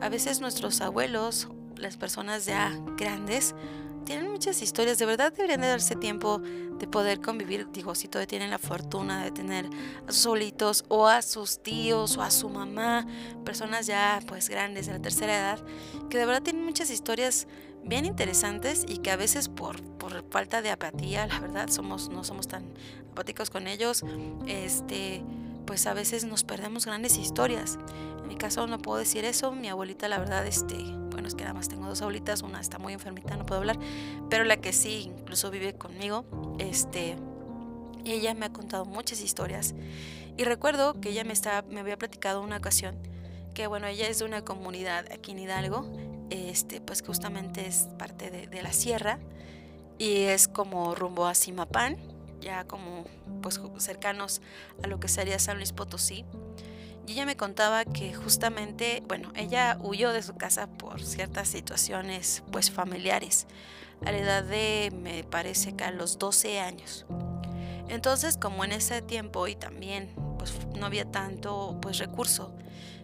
a 0.00 0.08
veces 0.08 0.40
nuestros 0.40 0.80
abuelos, 0.80 1.48
las 1.76 1.96
personas 1.96 2.46
ya 2.46 2.78
grandes, 2.96 3.54
tienen 4.04 4.30
muchas 4.30 4.62
historias, 4.62 4.98
de 4.98 5.06
verdad 5.06 5.32
deberían 5.32 5.60
de 5.60 5.68
darse 5.68 5.94
tiempo 5.94 6.38
de 6.38 6.86
poder 6.86 7.20
convivir, 7.20 7.70
digo, 7.70 7.94
si 7.94 8.08
todavía 8.08 8.28
tienen 8.28 8.50
la 8.50 8.58
fortuna 8.58 9.22
de 9.22 9.30
tener 9.30 9.68
a 10.06 10.12
sus 10.12 10.26
abuelitos 10.26 10.84
o 10.88 11.06
a 11.06 11.22
sus 11.22 11.62
tíos 11.62 12.16
o 12.16 12.22
a 12.22 12.30
su 12.30 12.48
mamá, 12.48 13.06
personas 13.44 13.86
ya 13.86 14.20
pues 14.26 14.48
grandes 14.48 14.86
de 14.86 14.94
la 14.94 15.02
tercera 15.02 15.36
edad, 15.36 15.64
que 16.08 16.18
de 16.18 16.26
verdad 16.26 16.42
tienen 16.42 16.64
muchas 16.64 16.90
historias 16.90 17.46
bien 17.84 18.04
interesantes 18.04 18.84
y 18.88 18.98
que 18.98 19.10
a 19.10 19.16
veces 19.16 19.48
por, 19.48 19.82
por 19.98 20.24
falta 20.30 20.62
de 20.62 20.70
apatía, 20.70 21.26
la 21.26 21.38
verdad, 21.40 21.68
somos, 21.68 22.08
no 22.08 22.24
somos 22.24 22.48
tan 22.48 22.64
apáticos 23.12 23.50
con 23.50 23.66
ellos, 23.66 24.02
este 24.46 25.22
pues 25.70 25.86
a 25.86 25.94
veces 25.94 26.24
nos 26.24 26.42
perdemos 26.42 26.84
grandes 26.84 27.16
historias. 27.16 27.78
En 28.22 28.26
mi 28.26 28.34
caso 28.34 28.66
no 28.66 28.78
puedo 28.78 28.98
decir 28.98 29.24
eso, 29.24 29.52
mi 29.52 29.68
abuelita 29.68 30.08
la 30.08 30.18
verdad, 30.18 30.44
este, 30.44 30.74
bueno, 31.12 31.28
es 31.28 31.36
que 31.36 31.44
nada 31.44 31.54
más 31.54 31.68
tengo 31.68 31.86
dos 31.86 32.02
abuelitas, 32.02 32.42
una 32.42 32.60
está 32.60 32.80
muy 32.80 32.92
enfermita, 32.92 33.36
no 33.36 33.46
puedo 33.46 33.60
hablar, 33.60 33.78
pero 34.28 34.42
la 34.42 34.56
que 34.56 34.72
sí, 34.72 35.12
incluso 35.16 35.48
vive 35.48 35.74
conmigo, 35.74 36.24
este, 36.58 37.14
ella 38.04 38.34
me 38.34 38.46
ha 38.46 38.52
contado 38.52 38.84
muchas 38.84 39.20
historias. 39.20 39.76
Y 40.36 40.42
recuerdo 40.42 41.00
que 41.00 41.10
ella 41.10 41.22
me, 41.22 41.34
estaba, 41.34 41.62
me 41.62 41.78
había 41.78 41.96
platicado 41.96 42.42
una 42.42 42.56
ocasión 42.56 42.96
que, 43.54 43.68
bueno, 43.68 43.86
ella 43.86 44.08
es 44.08 44.18
de 44.18 44.24
una 44.24 44.42
comunidad 44.42 45.06
aquí 45.12 45.30
en 45.30 45.38
Hidalgo, 45.38 45.88
este, 46.30 46.80
pues 46.80 47.00
justamente 47.00 47.68
es 47.68 47.86
parte 47.96 48.32
de, 48.32 48.48
de 48.48 48.60
la 48.60 48.72
sierra 48.72 49.20
y 49.98 50.22
es 50.22 50.48
como 50.48 50.96
rumbo 50.96 51.26
a 51.26 51.36
Simapán 51.36 52.09
ya 52.40 52.64
como 52.64 53.04
pues 53.42 53.60
cercanos 53.78 54.40
a 54.82 54.86
lo 54.86 55.00
que 55.00 55.08
sería 55.08 55.38
San 55.38 55.56
Luis 55.56 55.72
Potosí. 55.72 56.24
Y 57.06 57.12
ella 57.12 57.26
me 57.26 57.36
contaba 57.36 57.84
que 57.84 58.14
justamente, 58.14 59.02
bueno, 59.08 59.32
ella 59.34 59.78
huyó 59.82 60.12
de 60.12 60.22
su 60.22 60.36
casa 60.36 60.68
por 60.68 61.02
ciertas 61.02 61.48
situaciones 61.48 62.42
pues 62.52 62.70
familiares, 62.70 63.46
a 64.04 64.12
la 64.12 64.18
edad 64.18 64.44
de, 64.44 64.92
me 64.94 65.24
parece 65.24 65.74
que 65.74 65.84
a 65.84 65.90
los 65.90 66.18
12 66.18 66.60
años. 66.60 67.06
Entonces, 67.88 68.36
como 68.36 68.64
en 68.64 68.72
ese 68.72 69.02
tiempo 69.02 69.48
y 69.48 69.56
también 69.56 70.14
pues 70.38 70.54
no 70.78 70.86
había 70.86 71.04
tanto 71.04 71.76
pues 71.82 71.98
recurso, 71.98 72.54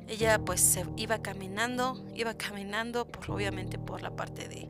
ella 0.08 0.38
pues 0.38 0.60
se 0.60 0.86
iba 0.96 1.18
caminando, 1.18 2.00
iba 2.14 2.34
caminando 2.34 3.06
por 3.06 3.30
obviamente 3.32 3.78
por 3.78 4.02
la 4.02 4.14
parte 4.14 4.48
de, 4.48 4.68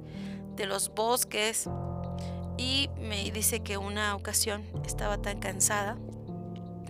de 0.57 0.67
los 0.67 0.89
bosques, 0.95 1.69
y 2.59 2.89
me 3.01 3.31
dice 3.31 3.61
que 3.61 3.79
una 3.79 4.15
ocasión 4.15 4.65
estaba 4.85 5.19
tan 5.19 5.39
cansada 5.41 5.97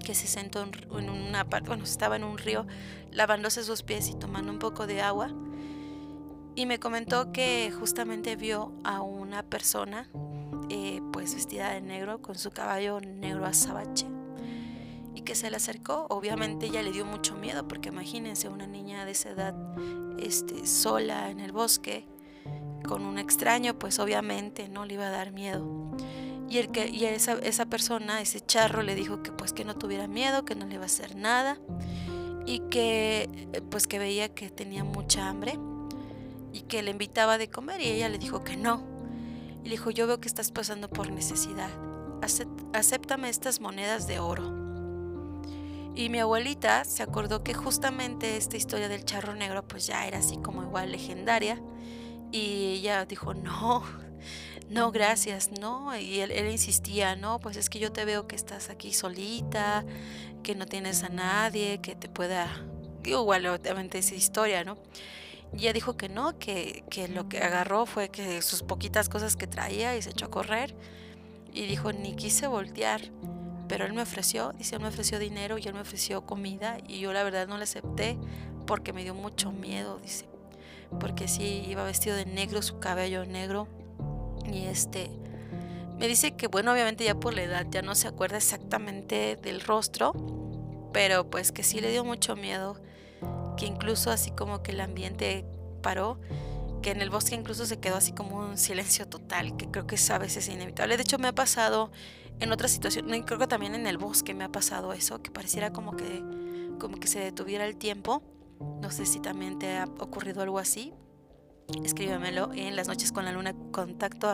que 0.04 0.14
se 0.14 0.28
sentó 0.28 0.62
en 0.62 1.10
una 1.10 1.44
parte, 1.44 1.68
bueno, 1.68 1.84
estaba 1.84 2.16
en 2.16 2.24
un 2.24 2.38
río 2.38 2.66
lavándose 3.10 3.64
sus 3.64 3.82
pies 3.82 4.08
y 4.08 4.14
tomando 4.14 4.52
un 4.52 4.58
poco 4.58 4.86
de 4.86 5.02
agua. 5.02 5.30
Y 6.54 6.66
me 6.66 6.78
comentó 6.78 7.32
que 7.32 7.72
justamente 7.76 8.36
vio 8.36 8.72
a 8.84 9.02
una 9.02 9.42
persona 9.42 10.08
eh, 10.70 11.00
pues 11.12 11.34
vestida 11.34 11.70
de 11.70 11.80
negro 11.80 12.22
con 12.22 12.36
su 12.36 12.50
caballo 12.50 13.00
negro 13.00 13.44
azabache 13.44 14.06
y 15.14 15.22
que 15.22 15.34
se 15.34 15.50
le 15.50 15.56
acercó. 15.56 16.06
Obviamente 16.08 16.66
ella 16.66 16.82
le 16.82 16.92
dio 16.92 17.04
mucho 17.04 17.34
miedo 17.34 17.66
porque 17.66 17.88
imagínense 17.88 18.48
una 18.48 18.66
niña 18.66 19.04
de 19.04 19.10
esa 19.10 19.30
edad 19.30 19.54
este, 20.18 20.66
sola 20.66 21.30
en 21.30 21.40
el 21.40 21.52
bosque 21.52 22.06
con 22.86 23.04
un 23.04 23.18
extraño, 23.18 23.78
pues 23.78 23.98
obviamente 23.98 24.68
no 24.68 24.84
le 24.84 24.94
iba 24.94 25.06
a 25.06 25.10
dar 25.10 25.32
miedo. 25.32 25.64
Y, 26.48 26.58
el 26.58 26.70
que, 26.70 26.88
y 26.88 27.04
esa, 27.04 27.32
esa 27.34 27.66
persona, 27.66 28.20
ese 28.20 28.40
charro, 28.40 28.82
le 28.82 28.94
dijo 28.94 29.22
que 29.22 29.32
pues 29.32 29.52
que 29.52 29.64
no 29.64 29.74
tuviera 29.74 30.06
miedo, 30.06 30.44
que 30.44 30.54
no 30.54 30.66
le 30.66 30.74
iba 30.74 30.84
a 30.84 30.86
hacer 30.86 31.16
nada 31.16 31.58
y 32.46 32.60
que 32.70 33.28
eh, 33.52 33.60
pues 33.68 33.86
que 33.86 33.98
veía 33.98 34.28
que 34.28 34.50
tenía 34.50 34.84
mucha 34.84 35.28
hambre 35.28 35.58
y 36.52 36.62
que 36.62 36.82
le 36.82 36.92
invitaba 36.92 37.36
de 37.36 37.50
comer 37.50 37.80
y 37.80 37.88
ella 37.88 38.08
le 38.08 38.18
dijo 38.18 38.44
que 38.44 38.56
no. 38.56 38.82
Y 39.62 39.68
le 39.68 39.70
dijo, 39.72 39.90
yo 39.90 40.06
veo 40.06 40.20
que 40.20 40.28
estás 40.28 40.52
pasando 40.52 40.88
por 40.88 41.10
necesidad, 41.10 41.70
acéptame 42.72 43.28
estas 43.28 43.60
monedas 43.60 44.06
de 44.06 44.20
oro. 44.20 44.66
Y 45.96 46.08
mi 46.08 46.20
abuelita 46.20 46.84
se 46.84 47.02
acordó 47.02 47.42
que 47.42 47.54
justamente 47.54 48.36
esta 48.36 48.56
historia 48.56 48.88
del 48.88 49.04
charro 49.04 49.34
negro 49.34 49.66
pues 49.66 49.86
ya 49.86 50.06
era 50.06 50.18
así 50.18 50.36
como 50.36 50.62
igual 50.62 50.92
legendaria 50.92 51.60
y 52.32 52.78
ella 52.78 53.04
dijo, 53.04 53.34
no, 53.34 53.84
no, 54.68 54.90
gracias, 54.90 55.50
no. 55.60 55.96
Y 55.96 56.20
él, 56.20 56.32
insistía, 56.50 57.16
no, 57.16 57.38
pues 57.38 57.56
es 57.56 57.70
que 57.70 57.78
yo 57.78 57.92
te 57.92 58.04
veo 58.04 58.26
que 58.26 58.36
estás 58.36 58.70
aquí 58.70 58.92
solita, 58.92 59.84
que 60.42 60.54
no 60.54 60.66
tienes 60.66 61.02
a 61.02 61.08
nadie, 61.08 61.80
que 61.80 61.94
te 61.94 62.08
pueda, 62.08 62.48
igual 63.04 63.46
obviamente 63.46 63.98
esa 63.98 64.14
historia, 64.14 64.64
¿no? 64.64 64.76
Y 65.52 65.60
ella 65.60 65.72
dijo 65.72 65.96
que 65.96 66.08
no, 66.08 66.38
que, 66.38 66.84
que 66.90 67.08
lo 67.08 67.28
que 67.28 67.38
agarró 67.38 67.86
fue 67.86 68.08
que 68.08 68.42
sus 68.42 68.62
poquitas 68.62 69.08
cosas 69.08 69.36
que 69.36 69.46
traía 69.46 69.96
y 69.96 70.02
se 70.02 70.10
echó 70.10 70.26
a 70.26 70.30
correr. 70.30 70.74
Y 71.52 71.66
dijo, 71.66 71.92
ni 71.92 72.14
quise 72.16 72.46
voltear. 72.46 73.00
Pero 73.68 73.84
él 73.84 73.92
me 73.94 74.02
ofreció, 74.02 74.52
dice, 74.52 74.76
él 74.76 74.82
me 74.82 74.88
ofreció 74.88 75.18
dinero 75.18 75.58
y 75.58 75.62
él 75.62 75.74
me 75.74 75.80
ofreció 75.80 76.24
comida 76.24 76.78
y 76.86 77.00
yo 77.00 77.12
la 77.12 77.24
verdad 77.24 77.48
no 77.48 77.56
le 77.56 77.64
acepté 77.64 78.16
porque 78.66 78.92
me 78.92 79.02
dio 79.02 79.14
mucho 79.14 79.50
miedo, 79.50 79.98
dice. 79.98 80.26
Porque 81.00 81.28
sí, 81.28 81.64
iba 81.68 81.84
vestido 81.84 82.16
de 82.16 82.26
negro, 82.26 82.62
su 82.62 82.78
cabello 82.78 83.24
negro. 83.24 83.68
Y 84.50 84.66
este, 84.66 85.10
me 85.98 86.08
dice 86.08 86.36
que 86.36 86.46
bueno, 86.46 86.72
obviamente 86.72 87.04
ya 87.04 87.14
por 87.14 87.34
la 87.34 87.42
edad 87.42 87.66
ya 87.70 87.82
no 87.82 87.94
se 87.94 88.08
acuerda 88.08 88.36
exactamente 88.36 89.36
del 89.36 89.60
rostro, 89.60 90.12
pero 90.92 91.30
pues 91.30 91.52
que 91.52 91.62
sí 91.62 91.80
le 91.80 91.90
dio 91.90 92.04
mucho 92.04 92.36
miedo, 92.36 92.80
que 93.56 93.66
incluso 93.66 94.10
así 94.10 94.30
como 94.30 94.62
que 94.62 94.72
el 94.72 94.80
ambiente 94.80 95.46
paró, 95.82 96.20
que 96.82 96.90
en 96.90 97.00
el 97.00 97.10
bosque 97.10 97.34
incluso 97.34 97.64
se 97.64 97.78
quedó 97.80 97.96
así 97.96 98.12
como 98.12 98.38
un 98.38 98.58
silencio 98.58 99.08
total, 99.08 99.56
que 99.56 99.70
creo 99.70 99.86
que 99.86 99.94
es 99.94 100.10
a 100.10 100.18
veces 100.18 100.48
inevitable. 100.48 100.96
De 100.96 101.02
hecho 101.02 101.18
me 101.18 101.28
ha 101.28 101.34
pasado 101.34 101.90
en 102.40 102.52
otras 102.52 102.70
situaciones, 102.70 103.22
creo 103.24 103.38
que 103.38 103.46
también 103.46 103.74
en 103.74 103.86
el 103.86 103.96
bosque 103.96 104.34
me 104.34 104.44
ha 104.44 104.50
pasado 104.50 104.92
eso, 104.92 105.22
que 105.22 105.30
pareciera 105.30 105.72
como 105.72 105.96
que, 105.96 106.22
como 106.78 106.98
que 106.98 107.08
se 107.08 107.20
detuviera 107.20 107.64
el 107.64 107.76
tiempo. 107.76 108.22
No 108.60 108.90
sé 108.90 109.06
si 109.06 109.20
también 109.20 109.58
te 109.58 109.76
ha 109.76 109.84
ocurrido 109.98 110.42
algo 110.42 110.58
así. 110.58 110.92
Escríbemelo 111.82 112.52
en 112.54 112.76
las 112.76 112.86
noches 112.86 113.10
con 113.10 113.24
la 113.24 113.32
luna 113.32 113.54
contacto. 113.72 114.32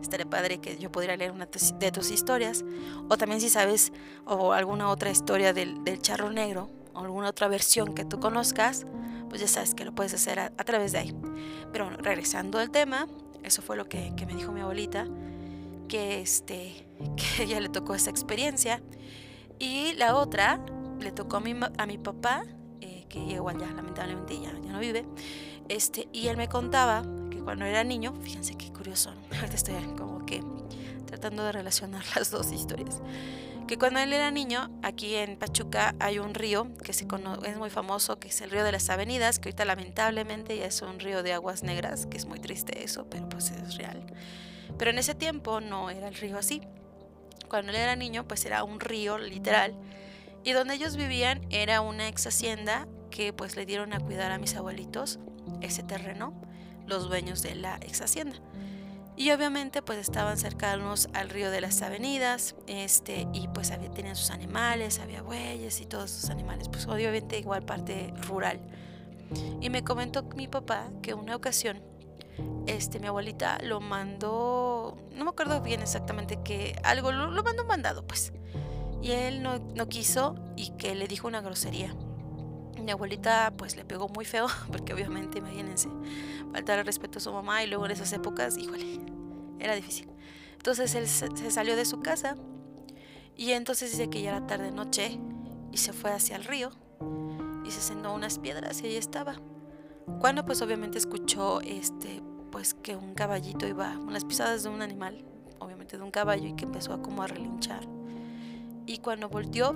Estaré 0.00 0.24
padre 0.26 0.58
que 0.58 0.78
yo 0.78 0.90
pudiera 0.90 1.16
leer 1.16 1.32
una 1.32 1.46
de 1.46 1.92
tus 1.92 2.10
historias. 2.10 2.64
O 3.08 3.18
también 3.18 3.40
si 3.40 3.50
sabes 3.50 3.92
o 4.24 4.52
alguna 4.52 4.88
otra 4.88 5.10
historia 5.10 5.52
del, 5.52 5.82
charro 6.00 6.30
negro 6.30 6.70
o 6.94 7.00
alguna 7.00 7.28
otra 7.28 7.48
versión 7.48 7.94
que 7.94 8.04
tú 8.04 8.20
conozcas, 8.20 8.86
pues 9.28 9.40
ya 9.40 9.48
sabes 9.48 9.74
que 9.74 9.84
lo 9.84 9.94
puedes 9.94 10.14
hacer 10.14 10.38
a, 10.40 10.50
través 10.50 10.92
de 10.92 10.98
ahí. 10.98 11.14
Pero 11.72 11.86
bueno, 11.86 12.00
regresando 12.02 12.58
al 12.58 12.70
tema, 12.70 13.06
eso 13.42 13.60
fue 13.60 13.76
lo 13.76 13.86
que, 13.86 14.14
que 14.16 14.24
me 14.24 14.34
dijo 14.34 14.52
mi 14.52 14.60
abuelita 14.60 15.06
que, 15.88 16.20
este, 16.20 16.86
que 17.36 17.42
ella 17.42 17.60
le 17.60 17.68
tocó 17.68 17.94
esa 17.94 18.10
experiencia. 18.10 18.82
Y 19.58 19.92
la 19.94 20.16
otra 20.16 20.60
le 21.00 21.12
tocó 21.12 21.36
a 21.36 21.40
mi, 21.40 21.54
a 21.78 21.86
mi 21.86 21.98
papá, 21.98 22.44
eh, 22.80 23.06
que 23.08 23.18
igual 23.18 23.58
ya 23.58 23.66
lamentablemente 23.66 24.40
ya, 24.40 24.52
ya 24.52 24.72
no 24.72 24.78
vive, 24.78 25.06
este, 25.68 26.08
y 26.12 26.28
él 26.28 26.36
me 26.36 26.48
contaba 26.48 27.02
que 27.30 27.38
cuando 27.38 27.64
era 27.64 27.84
niño, 27.84 28.14
fíjense 28.22 28.54
qué 28.56 28.72
curioso, 28.72 29.10
ahorita 29.34 29.54
estoy 29.54 29.74
como 29.96 30.24
que 30.26 30.42
tratando 31.06 31.44
de 31.44 31.52
relacionar 31.52 32.04
las 32.16 32.30
dos 32.30 32.52
historias, 32.52 33.00
que 33.66 33.78
cuando 33.78 33.98
él 34.00 34.12
era 34.12 34.30
niño, 34.30 34.70
aquí 34.82 35.14
en 35.14 35.38
Pachuca 35.38 35.94
hay 35.98 36.18
un 36.18 36.34
río 36.34 36.68
que 36.82 36.92
se 36.92 37.06
es 37.46 37.56
muy 37.56 37.70
famoso, 37.70 38.18
que 38.18 38.28
es 38.28 38.40
el 38.42 38.50
río 38.50 38.62
de 38.62 38.72
las 38.72 38.90
avenidas, 38.90 39.38
que 39.38 39.48
ahorita 39.48 39.64
lamentablemente 39.64 40.58
ya 40.58 40.66
es 40.66 40.82
un 40.82 41.00
río 41.00 41.22
de 41.22 41.32
aguas 41.32 41.62
negras, 41.62 42.04
que 42.04 42.18
es 42.18 42.26
muy 42.26 42.40
triste 42.40 42.84
eso, 42.84 43.06
pero 43.08 43.26
pues 43.28 43.50
es 43.52 43.76
real. 43.76 44.04
Pero 44.76 44.90
en 44.90 44.98
ese 44.98 45.14
tiempo 45.14 45.60
no 45.60 45.88
era 45.88 46.08
el 46.08 46.14
río 46.14 46.36
así. 46.36 46.60
Cuando 47.48 47.70
él 47.70 47.78
era 47.78 47.96
niño, 47.96 48.28
pues 48.28 48.44
era 48.44 48.64
un 48.64 48.80
río 48.80 49.16
literal. 49.16 49.74
Y 50.44 50.52
donde 50.52 50.74
ellos 50.74 50.96
vivían 50.96 51.40
era 51.50 51.80
una 51.80 52.08
ex 52.08 52.26
hacienda 52.26 52.86
que 53.10 53.32
pues 53.32 53.56
le 53.56 53.64
dieron 53.66 53.92
a 53.92 54.00
cuidar 54.00 54.30
a 54.30 54.38
mis 54.38 54.54
abuelitos 54.54 55.18
ese 55.60 55.82
terreno, 55.82 56.34
los 56.86 57.08
dueños 57.08 57.42
de 57.42 57.54
la 57.54 57.76
ex 57.76 58.02
hacienda. 58.02 58.36
Y 59.16 59.30
obviamente 59.30 59.80
pues 59.80 59.98
estaban 59.98 60.36
cercanos 60.36 61.08
al 61.14 61.30
río 61.30 61.50
de 61.50 61.60
las 61.60 61.80
avenidas, 61.82 62.56
este, 62.66 63.28
y 63.32 63.48
pues 63.48 63.70
había, 63.70 63.90
tenían 63.90 64.16
sus 64.16 64.30
animales, 64.30 64.98
había 64.98 65.22
bueyes 65.22 65.80
y 65.80 65.86
todos 65.86 66.10
sus 66.10 66.30
animales, 66.30 66.68
pues 66.68 66.86
obviamente 66.88 67.38
igual 67.38 67.64
parte 67.64 68.12
rural. 68.26 68.60
Y 69.60 69.70
me 69.70 69.84
comentó 69.84 70.24
mi 70.34 70.48
papá 70.48 70.90
que 71.00 71.14
una 71.14 71.36
ocasión 71.36 71.80
este, 72.66 72.98
mi 72.98 73.06
abuelita 73.06 73.58
lo 73.62 73.80
mandó, 73.80 74.96
no 75.14 75.24
me 75.24 75.30
acuerdo 75.30 75.60
bien 75.60 75.80
exactamente 75.80 76.40
que 76.42 76.76
algo, 76.82 77.12
lo, 77.12 77.30
lo 77.30 77.42
mandó 77.42 77.64
mandado 77.64 78.06
pues. 78.06 78.32
Y 79.04 79.12
él 79.12 79.42
no, 79.42 79.58
no 79.58 79.86
quiso 79.86 80.34
y 80.56 80.70
que 80.78 80.94
le 80.94 81.06
dijo 81.06 81.28
una 81.28 81.42
grosería. 81.42 81.94
Mi 82.82 82.90
abuelita 82.90 83.52
pues 83.54 83.76
le 83.76 83.84
pegó 83.84 84.08
muy 84.08 84.24
feo, 84.24 84.46
porque 84.72 84.94
obviamente, 84.94 85.38
imagínense, 85.38 85.90
faltar 86.50 86.78
el 86.78 86.86
respeto 86.86 87.18
a 87.18 87.20
su 87.20 87.30
mamá 87.30 87.62
y 87.62 87.66
luego 87.66 87.84
en 87.84 87.90
esas 87.90 88.10
épocas, 88.14 88.56
híjole, 88.56 89.00
era 89.60 89.74
difícil. 89.74 90.08
Entonces 90.54 90.94
él 90.94 91.06
se, 91.06 91.50
salió 91.50 91.76
de 91.76 91.84
su 91.84 92.00
casa 92.00 92.36
y 93.36 93.50
entonces 93.50 93.90
dice 93.90 94.08
que 94.08 94.22
ya 94.22 94.30
era 94.30 94.46
tarde 94.46 94.70
noche 94.70 95.20
y 95.70 95.76
se 95.76 95.92
fue 95.92 96.10
hacia 96.10 96.36
el 96.36 96.44
río 96.44 96.70
y 97.62 97.70
se 97.70 97.82
sentó 97.82 98.14
unas 98.14 98.38
piedras 98.38 98.80
y 98.80 98.86
ahí 98.86 98.96
estaba. 98.96 99.34
Cuando 100.18 100.46
pues 100.46 100.62
obviamente 100.62 100.96
escuchó 100.96 101.60
este 101.60 102.22
pues 102.50 102.72
que 102.72 102.96
un 102.96 103.12
caballito 103.12 103.66
iba, 103.66 103.98
unas 103.98 104.24
pisadas 104.24 104.62
de 104.62 104.70
un 104.70 104.80
animal, 104.80 105.22
obviamente 105.58 105.98
de 105.98 106.02
un 106.02 106.10
caballo 106.10 106.48
y 106.48 106.56
que 106.56 106.64
empezó 106.64 106.94
a 106.94 107.02
como 107.02 107.22
a 107.22 107.26
relinchar. 107.26 107.86
Y 108.86 108.98
cuando 108.98 109.28
volteó, 109.28 109.74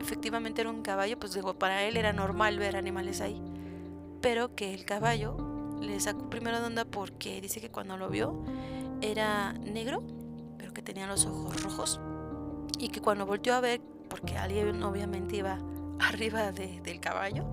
efectivamente 0.00 0.60
era 0.60 0.70
un 0.70 0.82
caballo, 0.82 1.18
pues 1.18 1.34
digo, 1.34 1.58
para 1.58 1.82
él 1.84 1.96
era 1.96 2.12
normal 2.12 2.58
ver 2.58 2.76
animales 2.76 3.20
ahí, 3.20 3.40
pero 4.20 4.54
que 4.54 4.74
el 4.74 4.84
caballo 4.84 5.36
le 5.80 5.98
sacó 6.00 6.28
primero 6.30 6.60
de 6.60 6.66
onda 6.66 6.84
porque 6.84 7.40
dice 7.40 7.60
que 7.60 7.70
cuando 7.70 7.96
lo 7.96 8.08
vio 8.08 8.42
era 9.00 9.52
negro, 9.52 10.02
pero 10.56 10.72
que 10.72 10.82
tenía 10.82 11.06
los 11.06 11.26
ojos 11.26 11.62
rojos 11.62 12.00
y 12.78 12.88
que 12.88 13.00
cuando 13.00 13.26
volteó 13.26 13.54
a 13.54 13.60
ver, 13.60 13.80
porque 14.08 14.36
alguien 14.36 14.82
obviamente 14.82 15.36
iba 15.36 15.58
arriba 16.00 16.52
del 16.52 17.00
caballo, 17.00 17.44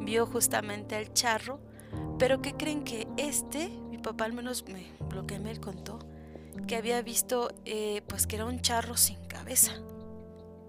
vio 0.00 0.26
justamente 0.26 0.96
al 0.96 1.12
charro, 1.12 1.60
pero 2.18 2.40
que 2.40 2.54
creen 2.54 2.84
que 2.84 3.06
este, 3.16 3.68
mi 3.90 3.98
papá 3.98 4.24
al 4.24 4.32
menos 4.32 4.64
me, 4.68 4.86
lo 5.14 5.26
que 5.26 5.38
me 5.38 5.58
contó, 5.60 5.98
que 6.66 6.76
había 6.76 7.02
visto 7.02 7.50
eh, 7.64 8.02
pues 8.06 8.26
que 8.26 8.36
era 8.36 8.46
un 8.46 8.60
charro 8.60 8.96
sin 8.96 9.21
cabeza. 9.42 9.72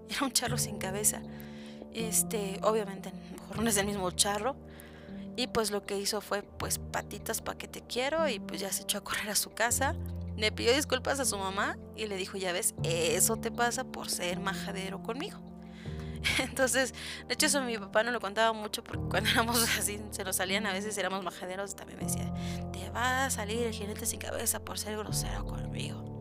Era 0.10 0.26
un 0.26 0.32
charro 0.32 0.58
sin 0.58 0.78
cabeza. 0.78 1.22
Este, 1.94 2.60
obviamente, 2.64 3.12
mejor 3.32 3.64
no 3.64 3.70
es 3.70 3.78
el 3.78 3.86
mismo 3.86 4.10
charro. 4.12 4.56
Y 5.36 5.48
pues 5.48 5.72
lo 5.72 5.86
que 5.86 5.98
hizo 5.98 6.22
fue 6.22 6.44
pues 6.44 6.80
patitas 6.80 7.42
pa' 7.42 7.56
que 7.56 7.68
te 7.68 7.82
quiero 7.82 8.28
y 8.28 8.40
pues 8.40 8.62
ya 8.62 8.72
se 8.72 8.84
echó 8.84 9.00
a 9.00 9.04
correr 9.04 9.30
a 9.30 9.36
su 9.36 9.52
casa. 9.52 9.96
Le 10.38 10.52
pidió 10.52 10.74
disculpas 10.74 11.20
a 11.20 11.26
su 11.26 11.38
mamá 11.38 11.78
y 11.96 12.08
le 12.08 12.18
dijo, 12.18 12.38
ya 12.38 12.52
ves, 12.52 12.74
eso 12.84 13.38
te 13.38 13.52
pasa 13.52 13.84
por 13.84 14.10
ser 14.10 14.40
majadero 14.40 15.02
conmigo. 15.04 15.40
Entonces, 16.40 16.94
de 17.28 17.34
hecho 17.36 17.46
eso 17.46 17.62
mi 17.62 17.78
papá 17.78 18.04
no 18.04 18.12
lo 18.12 18.20
contaba 18.20 18.54
mucho 18.54 18.84
porque 18.84 19.08
cuando 19.08 19.30
éramos 19.32 19.62
así, 19.78 20.00
se 20.10 20.24
nos 20.24 20.36
salían 20.36 20.66
a 20.66 20.74
veces, 20.74 20.98
éramos 20.98 21.24
majaderos, 21.24 21.76
también 21.76 22.00
me 22.00 22.06
decía, 22.06 22.34
te 22.72 22.90
va 22.90 23.26
a 23.26 23.30
salir 23.30 23.64
el 23.64 23.74
jinete 23.74 24.06
sin 24.06 24.20
cabeza 24.20 24.60
por 24.60 24.80
ser 24.80 24.98
grosero 24.98 25.46
conmigo. 25.46 26.13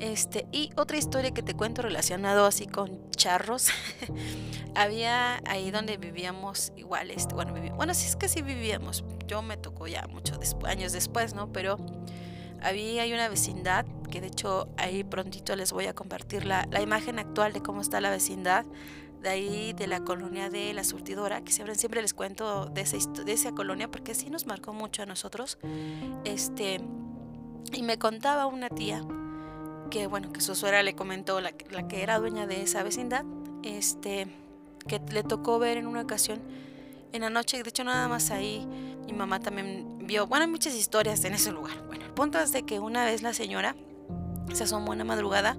Este, 0.00 0.46
y 0.52 0.70
otra 0.76 0.96
historia 0.96 1.32
que 1.32 1.42
te 1.42 1.54
cuento 1.54 1.82
relacionado 1.82 2.46
así 2.46 2.66
con 2.66 3.10
charros. 3.10 3.68
Había 4.74 5.40
ahí 5.46 5.70
donde 5.70 5.96
vivíamos 5.96 6.72
igual, 6.76 7.10
este, 7.10 7.34
bueno, 7.34 7.52
bueno, 7.74 7.94
sí 7.94 8.06
es 8.06 8.16
que 8.16 8.28
sí 8.28 8.42
vivíamos. 8.42 9.04
Yo 9.26 9.42
me 9.42 9.56
tocó 9.56 9.86
ya 9.86 10.06
muchos 10.06 10.38
años 10.64 10.92
después, 10.92 11.34
¿no? 11.34 11.52
Pero 11.52 11.76
había 12.60 13.02
hay 13.02 13.12
una 13.12 13.28
vecindad 13.28 13.86
que 14.10 14.20
de 14.20 14.28
hecho 14.28 14.68
ahí 14.76 15.04
prontito 15.04 15.54
les 15.54 15.72
voy 15.72 15.86
a 15.86 15.94
compartir 15.94 16.44
la, 16.44 16.66
la, 16.70 16.80
imagen 16.80 17.18
actual 17.18 17.52
de 17.52 17.62
cómo 17.62 17.80
está 17.80 18.00
la 18.00 18.10
vecindad 18.10 18.66
de 19.22 19.28
ahí 19.28 19.72
de 19.74 19.86
la 19.86 20.00
colonia 20.00 20.50
de 20.50 20.72
la 20.72 20.82
surtidora 20.84 21.42
que 21.42 21.52
siempre, 21.52 21.74
siempre 21.76 22.02
les 22.02 22.14
cuento 22.14 22.66
de 22.66 22.80
esa, 22.80 22.96
de 23.24 23.32
esa 23.32 23.52
colonia 23.52 23.88
porque 23.90 24.14
sí 24.14 24.30
nos 24.30 24.46
marcó 24.46 24.72
mucho 24.72 25.02
a 25.02 25.06
nosotros 25.06 25.58
este 26.24 26.80
y 27.72 27.82
me 27.82 27.98
contaba 27.98 28.46
una 28.46 28.68
tía 28.68 29.04
que 29.88 30.06
bueno 30.06 30.32
que 30.32 30.40
su 30.40 30.54
suegra 30.54 30.82
le 30.82 30.94
comentó 30.94 31.40
la, 31.40 31.52
la 31.70 31.88
que 31.88 32.02
era 32.02 32.18
dueña 32.18 32.46
de 32.46 32.62
esa 32.62 32.82
vecindad 32.82 33.24
este 33.62 34.26
que 34.86 35.00
le 35.10 35.22
tocó 35.22 35.58
ver 35.58 35.76
en 35.78 35.86
una 35.86 36.02
ocasión 36.02 36.40
en 37.12 37.22
la 37.22 37.30
noche 37.30 37.62
de 37.62 37.68
hecho 37.68 37.84
nada 37.84 38.08
más 38.08 38.30
ahí 38.30 38.66
mi 39.08 39.14
mamá 39.14 39.40
también 39.40 39.98
vio, 40.06 40.26
bueno, 40.26 40.44
hay 40.44 40.50
muchas 40.50 40.74
historias 40.74 41.24
en 41.24 41.34
ese 41.34 41.50
lugar. 41.50 41.82
Bueno, 41.86 42.04
el 42.04 42.10
punto 42.10 42.38
es 42.38 42.52
de 42.52 42.64
que 42.64 42.78
una 42.78 43.04
vez 43.04 43.22
la 43.22 43.32
señora 43.32 43.74
se 44.52 44.64
asomó 44.64 44.92
una 44.92 45.04
madrugada 45.04 45.56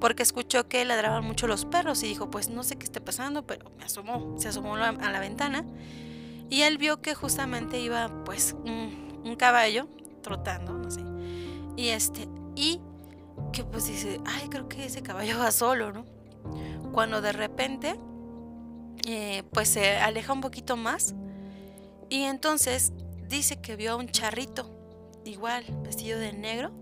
porque 0.00 0.22
escuchó 0.22 0.68
que 0.68 0.84
ladraban 0.84 1.24
mucho 1.24 1.46
los 1.46 1.64
perros 1.64 2.02
y 2.02 2.06
dijo, 2.06 2.30
pues 2.30 2.48
no 2.48 2.62
sé 2.62 2.76
qué 2.76 2.84
esté 2.84 3.00
pasando, 3.00 3.46
pero 3.46 3.70
me 3.78 3.84
asomó, 3.84 4.36
se 4.38 4.48
asomó 4.48 4.76
a 4.76 4.92
la 4.92 5.20
ventana 5.20 5.64
y 6.50 6.62
él 6.62 6.78
vio 6.78 7.00
que 7.00 7.14
justamente 7.14 7.78
iba 7.78 8.24
pues 8.24 8.56
un, 8.64 9.20
un 9.24 9.36
caballo 9.36 9.88
trotando, 10.22 10.72
no 10.72 10.90
sé, 10.90 11.02
y 11.76 11.88
este, 11.88 12.28
y 12.56 12.80
que 13.52 13.64
pues 13.64 13.86
dice, 13.86 14.20
ay, 14.26 14.48
creo 14.48 14.68
que 14.68 14.86
ese 14.86 15.02
caballo 15.02 15.38
va 15.38 15.50
solo, 15.50 15.92
¿no? 15.92 16.04
Cuando 16.92 17.20
de 17.20 17.32
repente, 17.32 17.98
eh, 19.06 19.42
pues 19.52 19.68
se 19.68 19.96
aleja 19.96 20.32
un 20.32 20.40
poquito 20.40 20.76
más 20.76 21.14
y 22.08 22.22
entonces 22.22 22.92
dice 23.28 23.60
que 23.60 23.76
vio 23.76 23.92
a 23.92 23.96
un 23.96 24.08
charrito, 24.08 24.70
igual, 25.24 25.64
vestido 25.82 26.18
de 26.18 26.32
negro. 26.32 26.72